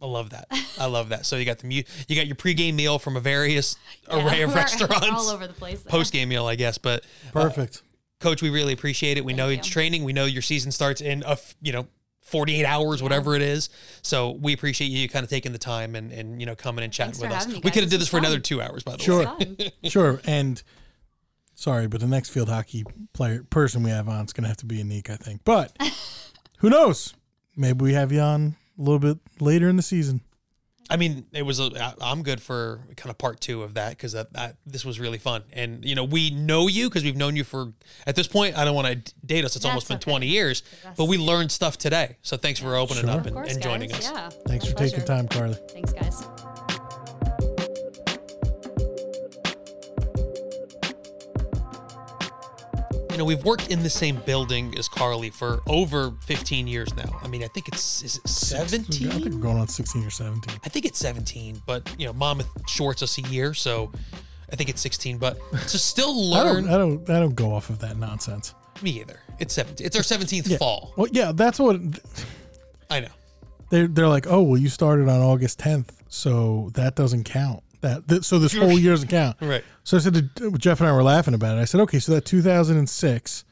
[0.00, 0.48] I love that.
[0.80, 1.26] I love that.
[1.26, 3.76] So you got the mu- you got your pregame meal from a various
[4.10, 5.06] Yeah, array of restaurants.
[5.10, 5.80] all over the place.
[5.82, 5.90] there.
[5.90, 6.76] Post game meal, I guess.
[6.76, 7.82] But uh, Perfect.
[8.20, 9.24] coach, we really appreciate it.
[9.24, 10.02] We know Thank it's training.
[10.04, 11.86] We know your season starts in a f- you know
[12.22, 13.68] 48 hours, whatever it is.
[14.02, 16.92] So we appreciate you kind of taking the time and and you know coming and
[16.92, 17.62] chatting Thanks with us.
[17.62, 19.36] we could have did this was for another two hours, by the Sure.
[19.38, 19.56] way.
[19.84, 20.20] Sure, Sure.
[20.24, 20.60] And
[21.62, 24.56] sorry, but the next field hockey player person we have on is going to have
[24.58, 25.42] to be unique, I think.
[25.44, 25.76] But
[26.58, 27.14] who knows?
[27.56, 30.22] Maybe we have you on a little bit later in the season.
[30.90, 31.60] I mean, it was.
[31.60, 34.84] A, I- I'm good for kind of part two of that because that, that this
[34.84, 37.72] was really fun, and you know, we know you because we've known you for
[38.06, 38.58] at this point.
[38.58, 40.10] I don't want to date us; it's almost been okay.
[40.10, 40.62] 20 years,
[40.96, 42.16] but we learned stuff today.
[42.22, 43.10] So thanks for opening Sure.
[43.12, 44.06] up and, course, and joining guys.
[44.08, 44.12] us.
[44.12, 44.28] Yeah.
[44.48, 45.56] Thanks my for taking time, Carli.
[45.70, 46.26] Thanks, guys.
[53.12, 57.20] You know, we've worked in the same building as Carli for over 15 years now.
[57.22, 59.34] I mean, I think it's is it I think 17.
[59.34, 60.58] we're going on 16 or 17.
[60.64, 63.92] I think it's 17, but you know, Monmouth shorts us a year, so
[64.50, 65.18] I think it's 16.
[65.18, 65.38] But
[65.68, 68.54] to still I learn, don't, I don't, I don't go off of that nonsense.
[68.80, 69.20] me either.
[69.38, 69.86] It's 17.
[69.86, 70.56] It's our 17th Yeah.
[70.56, 70.94] fall.
[70.96, 71.80] Well, yeah, that's what
[72.90, 73.08] I know.
[73.68, 73.88] they're.
[73.88, 77.62] They're like, oh, well, you started on August 10th, so that doesn't count.
[77.82, 79.36] That, so this whole year doesn't count.
[79.40, 79.62] Right.
[79.84, 81.60] So I said to Jeff and I were laughing about it.
[81.60, 83.44] I said, okay, so that 2006,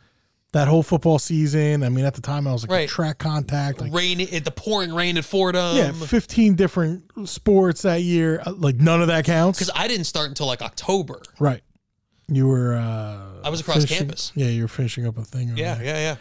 [0.53, 1.83] that whole football season.
[1.83, 2.89] I mean, at the time I was like Right.
[2.89, 5.77] track contact, like Rain, it, the pouring rain at Fordham.
[5.77, 8.43] yeah, 15 different sports that year.
[8.45, 9.59] Uh, Like none of that counts.
[9.59, 11.21] because I didn't start until like October.
[11.39, 11.63] Right.
[12.29, 12.75] You were.
[12.77, 14.33] uh I was across finishing- campus.
[14.37, 15.51] Yeah, you were finishing up a thing.
[15.51, 15.85] over Yeah, there.
[15.87, 16.17] yeah, yeah.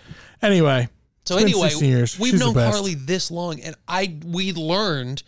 [0.47, 0.89] Anyway,
[1.25, 2.17] So It's been anyway, 16 years.
[2.19, 2.75] we've She's the known best.
[2.77, 5.21] Carli this long, and I we learned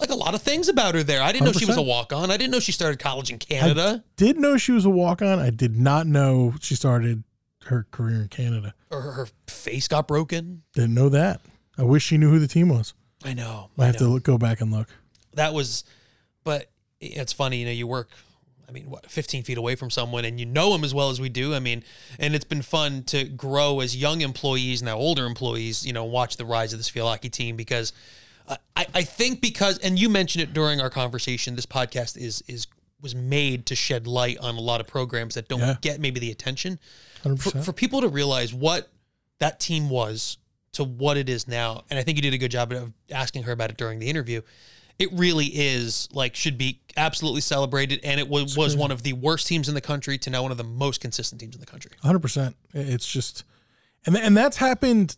[0.00, 1.22] like a lot of things about her there.
[1.22, 2.30] I didn't know she was a walk on.
[2.30, 5.38] I didn't know she started college in Canada did know she was a walk on.
[5.38, 7.24] I did not know she started
[7.64, 8.74] her career in Canada.
[8.90, 10.62] or her, her face got broken.
[10.74, 11.40] Didn't know that.
[11.76, 12.94] I wish she knew who the team was.
[13.24, 13.70] I know.
[13.78, 14.06] I I have know.
[14.06, 14.88] to look, go back and look.
[15.34, 15.84] that was
[16.44, 16.70] but
[17.00, 18.08] it's funny you know you work
[18.68, 21.20] i mean what 15 feet away from someone and you know them as well as
[21.20, 21.84] we do i mean
[22.18, 26.36] and it's been fun to grow as young employees now older employees you know watch
[26.38, 27.92] the rise of this field hockey team because
[28.76, 32.66] I, I think because and you mentioned it during our conversation this podcast is is
[33.00, 35.76] was made to shed light on a lot of programs that don't Yeah.
[35.80, 36.78] get maybe the attention
[37.24, 37.40] 100%.
[37.40, 38.90] for, for people to realize what
[39.38, 40.38] that team was
[40.72, 43.42] to what it is now and i think you did a good job of asking
[43.44, 44.40] her about it during the interview
[44.98, 49.12] it really is like should be absolutely celebrated and it was, was one of the
[49.12, 51.66] worst teams in the country to now one of the most consistent teams in the
[51.66, 52.56] country hundred percent.
[52.74, 53.44] It's just,
[54.06, 55.16] and and that's happened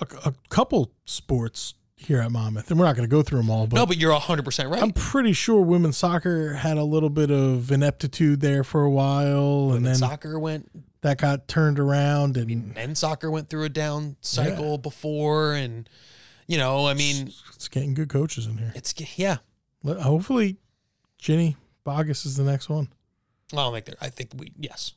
[0.00, 3.50] a, a couple sports here at Monmouth, and we're not going to go through them
[3.50, 3.66] all.
[3.66, 7.30] But no but you're 100% right I'm pretty sure women's soccer had a little bit
[7.30, 10.70] of ineptitude there for a while, and then soccer went
[11.02, 12.36] that got turned around.
[12.36, 15.88] And men's soccer went through a down cycle before and
[16.46, 18.72] you know i mean it's getting good coaches in here.
[18.74, 19.38] it's yeah
[19.86, 20.56] Hopefully,
[21.18, 22.88] Ginny Boggess is the next one.
[23.52, 24.94] i don't think there i think we yes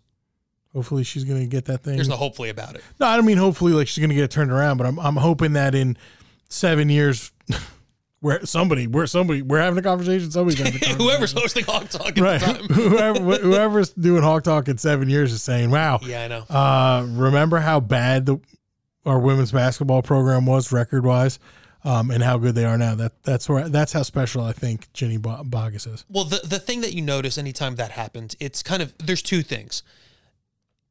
[0.73, 1.95] Hopefully, she's going to get that thing.
[1.95, 4.25] there's no hopefully about it No, I don't mean hopefully like she's going to get
[4.25, 5.97] it turned around, but I'm I'm hoping that in
[6.49, 7.31] seven years,
[8.19, 10.31] where somebody, where somebody, we're having a conversation.
[10.31, 10.99] Somebody's having a conversation.
[11.01, 15.09] whoever's hosting hawk talk at right, the time whoever whoever's doing Hawk Talk in seven
[15.09, 18.37] years is saying, "Wow, yeah i know uh, remember how bad the
[19.05, 21.39] our women's basketball program was record wise."
[21.83, 22.95] Um, and how good they are now.
[22.95, 26.03] That that's where that's how special I think Ginny Bo- Boggess is.
[26.09, 29.41] Well, the the thing that you notice anytime that happens, it's kind of there's two
[29.41, 29.83] things.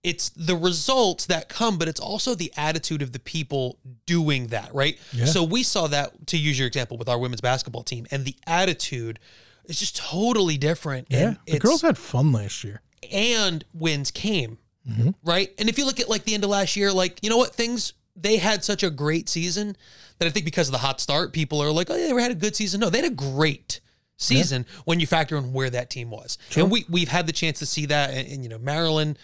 [0.07, 4.72] It's the results that come, but it's also the attitude of the people doing that,
[4.72, 4.98] right?
[5.12, 5.24] Yeah.
[5.24, 8.36] So we saw that to use your example with our women's basketball team, and the
[8.46, 9.18] attitude
[9.64, 11.09] is just totally different.
[11.11, 12.82] Yeah, and the girls had fun last year.
[13.12, 15.11] and wins came, Mm-hmm.
[15.24, 15.50] right?
[15.59, 17.52] And if you look at like the end of last year, like you know what
[17.54, 19.76] things they had such a great season
[20.18, 22.30] that I think because of the hot start, people are like, oh yeah, they had
[22.30, 22.78] a good season.
[22.80, 23.80] No, they had a great
[24.16, 26.38] season when you factor in where that team was.
[26.62, 29.20] And we we've had the chance to see that, and, and, you know Marilyn uh,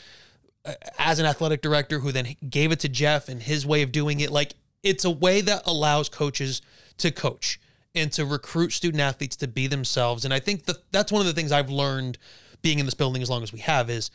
[0.99, 4.21] as an athletic director who then gave it to Jeff and his way of doing
[4.21, 4.31] it.
[4.31, 6.63] Like it's a way that allows coaches
[6.99, 7.61] to coach
[7.95, 10.25] and to recruit student athletes to be themselves.
[10.25, 12.19] And I think that that's one of the things I've learned
[12.63, 14.11] being in this building as long as we have is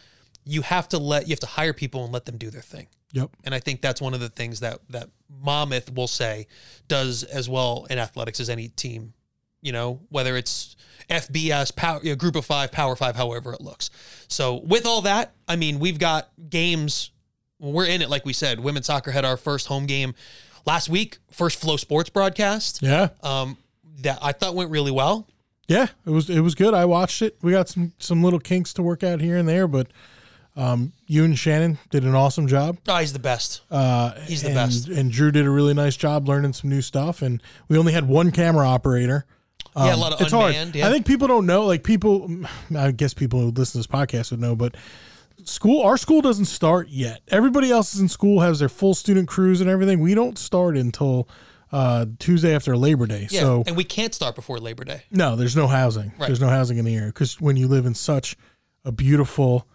[0.45, 2.87] you have to let you have to hire people and let them do their thing.
[3.13, 3.31] Yep.
[3.43, 6.47] And I think that's one of the things that that Monmouth will say
[6.87, 9.13] does as well in athletics as any team.
[9.61, 10.75] You know, whether it's
[11.09, 13.89] FBS, power, you know, group of five, power five, however it looks.
[14.27, 17.11] So with all that, I mean, we've got games.
[17.59, 18.59] We're in it, like we said.
[18.59, 20.13] Women's soccer had our first home game
[20.65, 22.81] last week, first FloSports broadcast.
[22.81, 23.09] Yeah.
[23.23, 23.57] Um,
[23.99, 25.27] that I thought went really well.
[25.67, 26.73] Yeah, it was it was good.
[26.73, 27.37] I watched it.
[27.41, 29.87] We got some some little kinks to work out here and there, but
[30.57, 32.79] um, you and Shannon did an awesome job.
[32.87, 33.61] Oh, he's the best.
[33.69, 34.87] Uh, He's the and, best.
[34.87, 37.21] And Drew did a really nice job learning some new stuff.
[37.21, 39.25] And we only had one camera operator.
[39.77, 40.55] Yeah, a Um, lot of it's unmanned.
[40.55, 40.75] hard.
[40.75, 40.87] Yeah.
[40.87, 41.65] I think people don't know.
[41.65, 42.29] Like people,
[42.75, 44.75] I guess people who listen to this podcast would know, but
[45.43, 47.21] school, our school doesn't start yet.
[47.29, 49.99] Everybody else is in school has their full student crews and everything.
[49.99, 51.27] We don't start until
[51.71, 53.27] uh, Tuesday after Labor Day.
[53.29, 55.03] yeah, So and we can't start before Labor Day.
[55.11, 56.13] no, there's no housing.
[56.17, 56.27] Right.
[56.27, 58.35] There's no housing in the area because when you live in such
[58.85, 59.67] a beautiful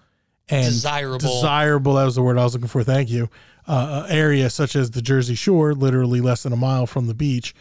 [0.48, 1.18] and Desirable.
[1.18, 2.82] desirable that was the word I was looking for.
[2.82, 3.28] Thank you.
[3.68, 7.14] Uh, uh, area such as the Jersey Shore, literally less than a mile from the
[7.14, 7.54] beach.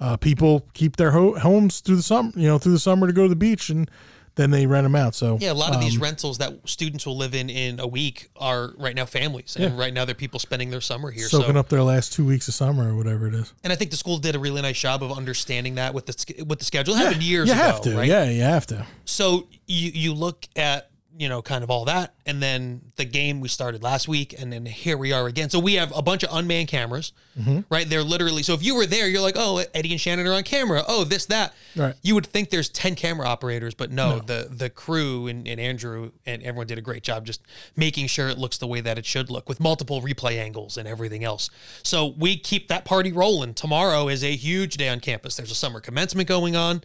[0.00, 3.12] Uh, people keep their ho- homes through the summer, you know, through the summer to
[3.12, 3.90] go to the beach, and
[4.36, 5.16] then they rent them out.
[5.16, 7.86] So Yeah, a lot of these um, rentals that students will live in in a
[7.88, 9.80] week are right now families, and Yeah.
[9.80, 11.28] right now they're people spending their summer here.
[11.28, 13.52] soaking so, up their last two weeks of summer or whatever it is.
[13.64, 16.44] and I think the school did a really nice job of understanding that with the
[16.44, 16.94] with the schedule.
[16.94, 17.56] It happened years ago.
[17.58, 18.08] you ago, have to, right?
[18.08, 18.86] yeah, you have to.
[19.04, 23.40] So you you look at you know kind of all that, and then the game
[23.40, 25.50] we started last week, and then here we are again.
[25.50, 27.60] So we have a bunch of unmanned cameras, Mm-hmm.
[27.70, 27.88] right?
[27.88, 30.42] They're literally so if you were there, you're like, oh, Eddy and Shannon are on
[30.44, 30.82] camera.
[30.88, 31.54] Oh, this that.
[31.76, 31.94] Right.
[32.02, 36.12] You would think there's ten camera operators, but no, the the crew and, and Andrew
[36.26, 37.42] and everyone did a great job just
[37.76, 40.86] making sure it looks the way that it should look with multiple replay angles and
[40.88, 41.50] everything else.
[41.82, 43.54] So we keep that party rolling.
[43.54, 45.36] Tomorrow is a huge day on campus.
[45.36, 46.82] There's a summer commencement going on.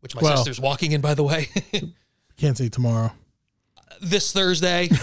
[0.00, 1.48] Which my Well- sister's walking in, by the way.
[2.36, 3.12] Can't say tomorrow.
[4.02, 4.88] This Thursday.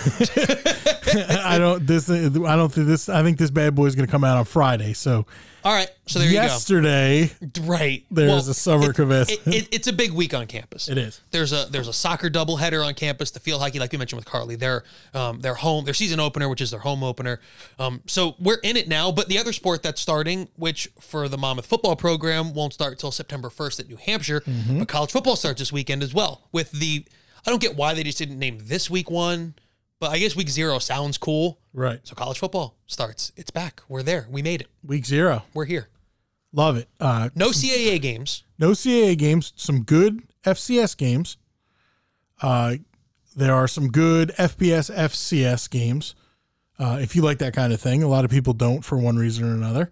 [1.45, 1.85] I don't.
[1.87, 2.09] This.
[2.09, 3.09] I don't think this.
[3.09, 4.93] I think this bad boy is going to come out on Friday.
[4.93, 5.25] So
[5.63, 7.33] All right, so there yesterday, you go.
[7.33, 10.87] Yesterday Right, there's a summer it, it, it, it's a big week on campus.
[10.89, 11.21] It is.
[11.31, 13.31] There's a there's a soccer doubleheader on campus.
[13.31, 14.83] The field hockey, like you mentioned with Carli, their
[15.13, 17.39] um, their home their season opener, which is their home opener.
[17.79, 19.11] Um, so we're in it now.
[19.11, 23.11] But the other sport that's starting, which for the Monmouth football program won't start till
[23.11, 24.79] September 1st at New Hampshire, Mm-hmm.
[24.79, 26.47] but college football starts this weekend as well.
[26.51, 27.05] With the
[27.45, 29.55] I don't get why they just didn't name this week one,
[29.99, 31.59] but I guess week zero sounds cool.
[31.73, 31.99] right.
[32.03, 33.31] So college football starts.
[33.35, 33.81] It's back.
[33.87, 34.27] We're there.
[34.29, 34.67] We made it.
[34.83, 35.43] Week zero.
[35.53, 35.87] We're here.
[36.51, 36.87] Love it.
[36.99, 38.43] Uh, No CAA games.
[38.57, 39.53] no CAA games.
[39.55, 41.37] Some good FCS games.
[42.41, 42.75] Uh,
[43.35, 46.15] there are some good FBS FCS games.
[46.79, 49.17] Uh, if you like that kind of thing, a lot of people don't for one
[49.17, 49.91] reason or another.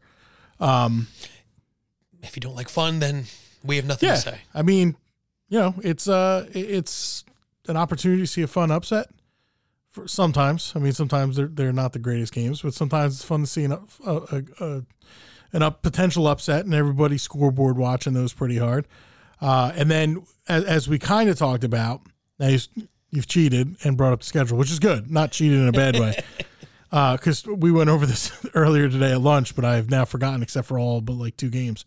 [2.24, 3.26] If you don't like fun, then
[3.64, 4.38] we have nothing Yeah, to say.
[4.54, 4.96] I mean,
[5.50, 7.24] you know, it's uh, it's
[7.68, 9.10] an opportunity to see a fun upset.
[9.90, 13.42] For sometimes, I mean, sometimes they're they're not the greatest games, but sometimes it's fun
[13.42, 14.82] to see an up, a, a, a
[15.54, 18.88] an up potential upset and everybody scoreboard watching those pretty hard.
[19.42, 22.02] Uh, and then as, as we kind of talked about,
[22.40, 22.68] now you've,
[23.12, 26.00] you've cheated and brought up the schedule, which is good, not cheated in a bad
[26.00, 26.20] way.
[26.90, 30.80] Because we went over this earlier today at lunch, but I've now forgotten except for
[30.80, 31.84] all but like two games.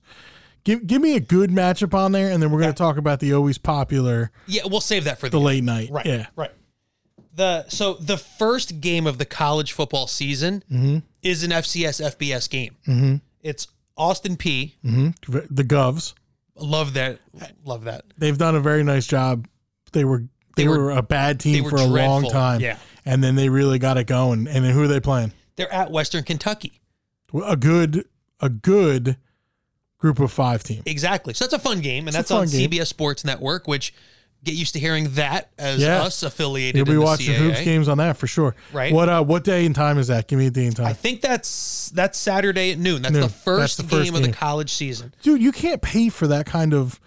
[0.65, 3.21] Give give me a good matchup on there, and then we're going to talk about
[3.21, 5.91] the always popular Yeah, we'll save that for the, the late night.
[5.91, 6.05] Right.
[6.07, 6.27] Yeah.
[6.37, 6.51] Right.
[7.35, 10.99] The so the first game of the college football season Mm-hmm.
[11.23, 12.77] is an FCS FBS game.
[12.87, 13.17] Mm-hmm.
[13.41, 16.15] It's Austin Peay hmm The Govs.
[16.57, 17.21] Love that.
[17.65, 18.05] Love that.
[18.19, 19.47] They've done a very nice job.
[19.93, 20.25] They were
[20.57, 22.61] they, They were, were- a bad team for a long time.
[22.61, 22.77] Yeah.
[23.07, 24.47] And then they really got it going.
[24.47, 25.33] And then who are they playing?
[25.57, 26.81] They're at Western Kentucky.
[27.47, 28.05] A good
[28.41, 29.17] a good
[30.01, 30.83] group of five team.
[30.87, 31.33] Exactly.
[31.35, 32.69] So that's a fun game, and a that's on game.
[32.71, 33.95] CBS Sports Network, which
[34.43, 36.03] get used to hearing that as Yeah.
[36.03, 36.77] us affiliated.
[36.77, 37.37] You'll be watching CAA.
[37.39, 38.57] hoops games on that for sure.
[38.73, 38.93] Right.
[38.93, 40.27] What uh what day and time is that?
[40.29, 40.87] Give me a day and time.
[40.87, 43.03] I think that's that's Saturday at noon.
[43.03, 43.21] That's Noon.
[43.23, 44.31] the That's first the first game of game.
[44.31, 45.13] the college season.
[45.23, 46.99] Dude, you can't pay for that kind of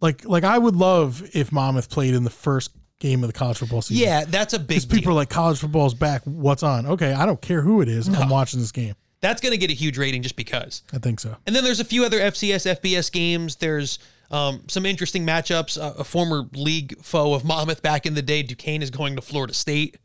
[0.00, 3.58] like like I would love if Monmouth played in the first game of the college
[3.58, 4.02] football season.
[4.02, 6.22] Yeah, that's a big Because people are like college football's back.
[6.24, 6.86] What's on?
[6.86, 8.08] Okay, I don't care who it is.
[8.08, 8.94] I'm watching this game.
[9.20, 10.82] That's going to get a huge rating just because.
[10.92, 11.36] I think so.
[11.46, 13.56] And then there's a few other FCS, FBS games.
[13.56, 13.98] There's
[14.30, 15.80] um, some interesting matchups.
[15.80, 19.22] Uh, a former league foe of Monmouth back in the day, Duquesne, is going to
[19.22, 19.96] Florida State.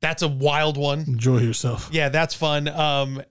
[0.00, 1.00] That's a wild one.
[1.00, 1.88] Enjoy yourself.
[1.92, 2.68] Yeah, that's fun.
[2.68, 3.22] Um,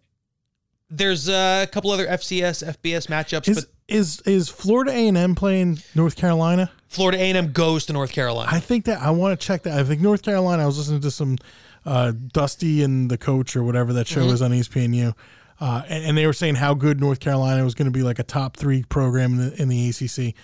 [0.90, 5.36] there's a couple other FCS, FBS matchups, Is but is is Florida A and M
[5.36, 6.72] playing North Carolina?
[6.88, 8.52] Florida A&M goes to North Carolina.
[8.52, 9.80] I think that I want to check that.
[9.80, 10.64] I think North Carolina.
[10.64, 11.38] I was listening to some
[11.86, 14.34] uh, Dusty and the coach or whatever that show Mm-hmm.
[14.34, 15.14] is on ESPNU,
[15.60, 18.20] uh, and, and they were saying how good North Carolina was going to be, like
[18.20, 20.36] a top three program in the, in the ACC.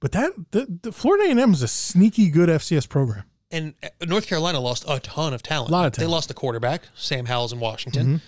[0.00, 3.24] But that the, the Florida A and M is a sneaky good FCS program.
[3.50, 5.70] and uh, North Carolina lost a ton of talent.
[5.70, 6.08] A lot of They talent.
[6.08, 6.12] Mm-hmm.
[6.12, 8.20] lost the quarterback, Sam Howell's in Washington.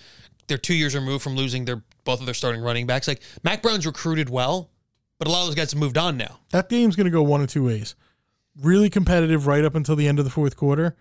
[0.47, 3.07] They're two years removed from losing their both of their starting running backs.
[3.07, 4.69] Like Mack Brown's recruited well,
[5.17, 6.39] but a lot of those guys have moved on now.
[6.51, 7.95] That game's going to go one of two ways:
[8.61, 10.95] really competitive right up until the end of the fourth quarter,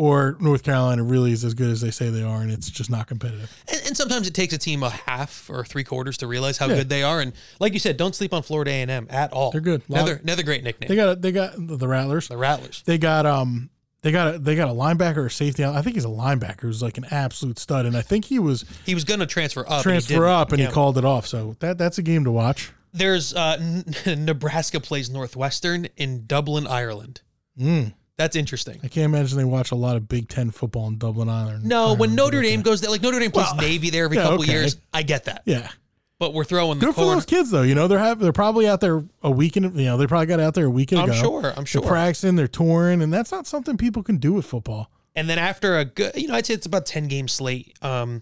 [0.00, 2.88] or North Carolina really is as good as they say they are, and it's just
[2.90, 3.54] not competitive.
[3.70, 6.68] And, and sometimes it takes a team a half or three quarters to realize how
[6.68, 6.76] Yeah.
[6.76, 7.20] good they are.
[7.20, 9.50] And like you said, don't sleep on Florida A and M at all.
[9.50, 9.82] They're good.
[9.90, 10.88] Another another great nickname.
[10.88, 12.28] They got they got the Rattlers.
[12.28, 12.82] the Rattlers.
[12.86, 13.68] They got um
[14.00, 15.66] they got a they got a linebacker or safety.
[15.66, 18.64] I think he's a linebacker who's like an absolute stud, and I think he was
[18.86, 19.68] He was going to transfer up.
[19.70, 20.24] and he transfer didn't.
[20.28, 20.68] up and Yeah.
[20.68, 21.26] he called it off.
[21.26, 22.72] So that that's a game to watch.
[22.94, 23.84] There's uh, N-
[24.24, 27.20] Nebraska plays Northwestern in Dublin, Ireland.
[27.60, 27.92] Mm.
[28.20, 28.78] That's interesting.
[28.84, 31.64] I can't imagine they watch a lot of Big Ten football in Dublin Ireland.
[31.64, 34.24] No, when Notre Dame goes there, like Notre Dame plays Well, Navy there every yeah,
[34.24, 34.52] couple okay.
[34.52, 34.76] years.
[34.92, 35.70] I get that, yeah,
[36.18, 37.14] but we're throwing the good for corner.
[37.14, 37.62] those kids though.
[37.62, 39.74] You know they're have they're probably out there a weekend.
[39.74, 41.18] You know they probably got out there a weekend I'm ago.
[41.18, 41.54] sure.
[41.56, 41.80] I'm sure.
[41.80, 42.36] They're practicing.
[42.36, 44.90] They're touring, and that's not something people can do with football.
[45.16, 47.74] And then after a good, you know, I'd say it's about ten game slate.
[47.80, 48.20] Um,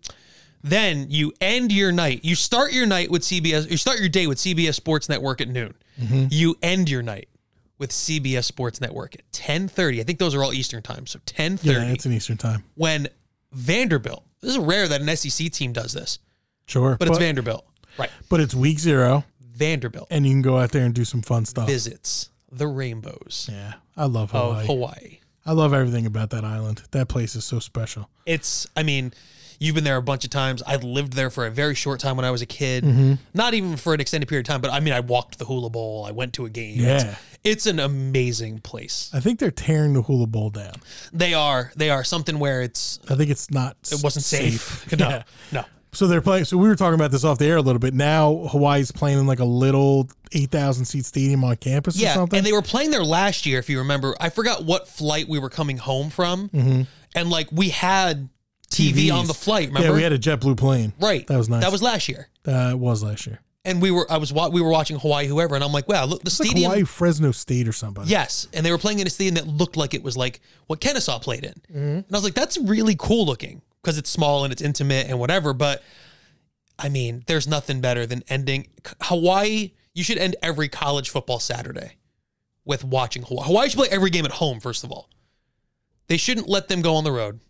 [0.62, 2.24] Then you end your night.
[2.24, 3.68] You start your night with CBS.
[3.68, 5.74] You start your day with CBS Sports Network at noon.
[6.01, 6.26] Mm-hmm.
[6.30, 7.28] You end your night
[7.79, 10.01] with CBS Sports Network at 10:30.
[10.01, 11.07] I think those are all Eastern time.
[11.07, 12.64] So 10:30 Yeah, it's an Eastern time.
[12.74, 13.09] when
[13.53, 14.24] Vanderbilt.
[14.41, 16.18] This is rare that an SEC team does this,
[16.66, 16.97] Sure.
[16.99, 17.64] but it's Vanderbilt.
[17.99, 18.11] Right.
[18.29, 21.45] But it's week zero, Vanderbilt and you can go out there and do some fun
[21.45, 21.66] stuff.
[21.66, 24.66] visits the rainbows Yeah, I love Hawaii.
[24.66, 25.18] Hawaii.
[25.45, 26.83] I love everything about that island.
[26.93, 28.09] That place is so special.
[28.26, 29.12] It's, I mean,
[29.59, 30.62] you've been there a bunch of times.
[30.66, 32.84] I lived there for a very short time when I was a kid.
[32.84, 33.14] Mm-hmm.
[33.34, 35.70] Not even for an extended period of time, but I mean, I walked the Hula
[35.70, 36.04] Bowl.
[36.06, 36.78] I went to a game.
[36.80, 36.96] Yeah.
[36.96, 39.11] It's, it's an amazing place.
[39.14, 40.74] I think they're tearing the Hula Bowl down.
[41.12, 43.76] They are, they are something where it's, I think it's not.
[43.90, 44.86] it wasn't safe.
[44.98, 45.22] No, Yeah.
[45.52, 45.64] no.
[45.92, 46.44] So they're playing.
[46.44, 47.94] So we were talking about this off the air a little bit.
[47.94, 52.12] Now Hawaii's playing in like a little eight thousand seat stadium on campus or Yeah,
[52.14, 52.36] something.
[52.36, 54.14] and they were playing there last year, if you remember.
[54.20, 56.50] I forgot what flight we were coming home from,
[57.14, 58.28] and like we had
[58.70, 59.12] TV TVs.
[59.14, 59.68] on the flight.
[59.68, 59.88] Remember?
[59.88, 60.92] Yeah, we had a JetBlue plane.
[61.00, 61.26] right.
[61.26, 61.62] That was nice.
[61.62, 63.40] That was last year, That was last year.
[63.64, 66.04] and we were I was wa- we were watching Hawaii, whoever, and I'm like, wow,
[66.04, 66.70] look, the It's like stadium.
[66.70, 68.04] Hawaii Fresno State or something.
[68.06, 70.80] Yes, and they were playing in a stadium that looked like it was like what
[70.80, 71.78] Kennesaw played in, Mm-hmm.
[71.78, 75.18] and I was like, that's really cool looking because it's small and it's intimate and
[75.18, 75.52] whatever.
[75.54, 75.82] But
[76.78, 78.68] I mean, there's nothing better than ending
[79.02, 79.72] Hawaii.
[79.94, 81.96] You should end every college football Saturday
[82.64, 83.46] with watching Hawaii.
[83.46, 84.60] Hawaii should play every game at home.
[84.60, 85.08] First of all,
[86.06, 87.40] they shouldn't let them go on the road.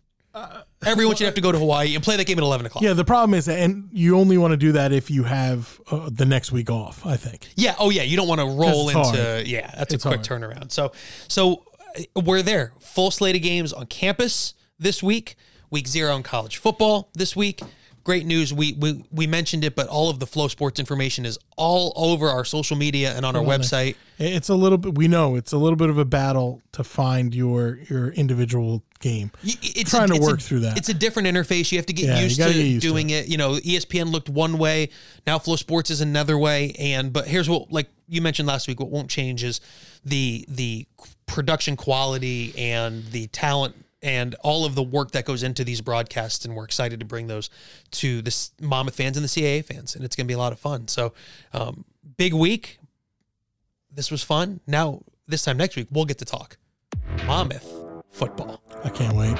[0.85, 2.81] Everyone should have to go to Hawaii and play that game at eleven o'clock.
[2.83, 6.09] Yeah, the problem is, and you only want to do that if you have uh,
[6.11, 7.05] the next week off.
[7.05, 7.49] I think.
[7.55, 7.75] Yeah.
[7.77, 8.03] Oh, yeah.
[8.03, 9.01] You don't want to roll into.
[9.01, 9.45] hard.
[9.47, 10.41] Yeah, that's It's a quick hard.
[10.41, 10.71] turnaround.
[10.71, 10.93] So,
[11.27, 11.65] so
[12.15, 12.71] uh, we're there.
[12.79, 15.35] Full slate of games on campus this week.
[15.69, 17.61] Week zero in college football this week.
[18.09, 18.51] Great news.
[18.51, 22.43] We we we mentioned it, but all of the FloSports information is all over our
[22.43, 23.97] social media and on our website.
[24.17, 24.97] It's a little bit.
[24.97, 29.29] We know it's a little bit of a battle to find your your individual game.
[29.43, 30.75] It's Trying to it's work through that.
[30.75, 31.71] It's a different interface.
[31.71, 33.27] You have to get Yeah, used to get used to doing it.
[33.27, 34.89] You know, ESPN looked one way.
[35.27, 36.73] Now FloSports is another way.
[36.79, 39.61] And but here's what, like you mentioned last week, what won't change is
[40.03, 40.87] the the
[41.27, 46.45] production quality and the talent and all of the work that goes into these broadcasts.
[46.45, 47.49] And we're excited to bring those
[47.91, 49.95] to the Monmouth fans and the CAA fans.
[49.95, 50.87] And it's going to be a lot of fun.
[50.87, 51.13] So
[51.53, 51.85] um,
[52.17, 52.79] big week.
[53.93, 54.59] This was fun.
[54.67, 56.57] Now this time next week we'll get to talk
[57.25, 57.67] Monmouth
[58.11, 58.61] football.
[58.83, 59.37] I can't wait.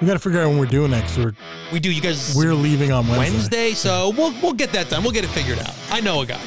[0.00, 1.18] We got to figure out when we're doing next.
[1.18, 1.34] We're
[1.72, 1.92] We do.
[1.92, 2.34] You guys.
[2.34, 3.30] we're leaving on Wednesday.
[3.30, 5.02] Wednesday, so we'll we'll get that done.
[5.02, 5.74] We'll get it figured out.
[5.90, 6.40] I know a guy.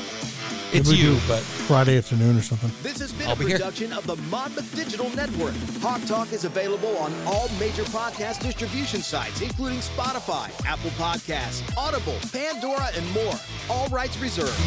[0.74, 2.72] It's Maybe we you, do but Friday afternoon or something.
[2.82, 3.58] This has been I'll a be here.
[3.58, 5.54] production of the Monmouth Digital Network.
[5.82, 12.18] Hawk Talk is available on all major podcast distribution sites, including Spotify, Apple Podcasts, Audible,
[12.32, 13.36] Pandora, and more.
[13.70, 14.60] All rights reserved.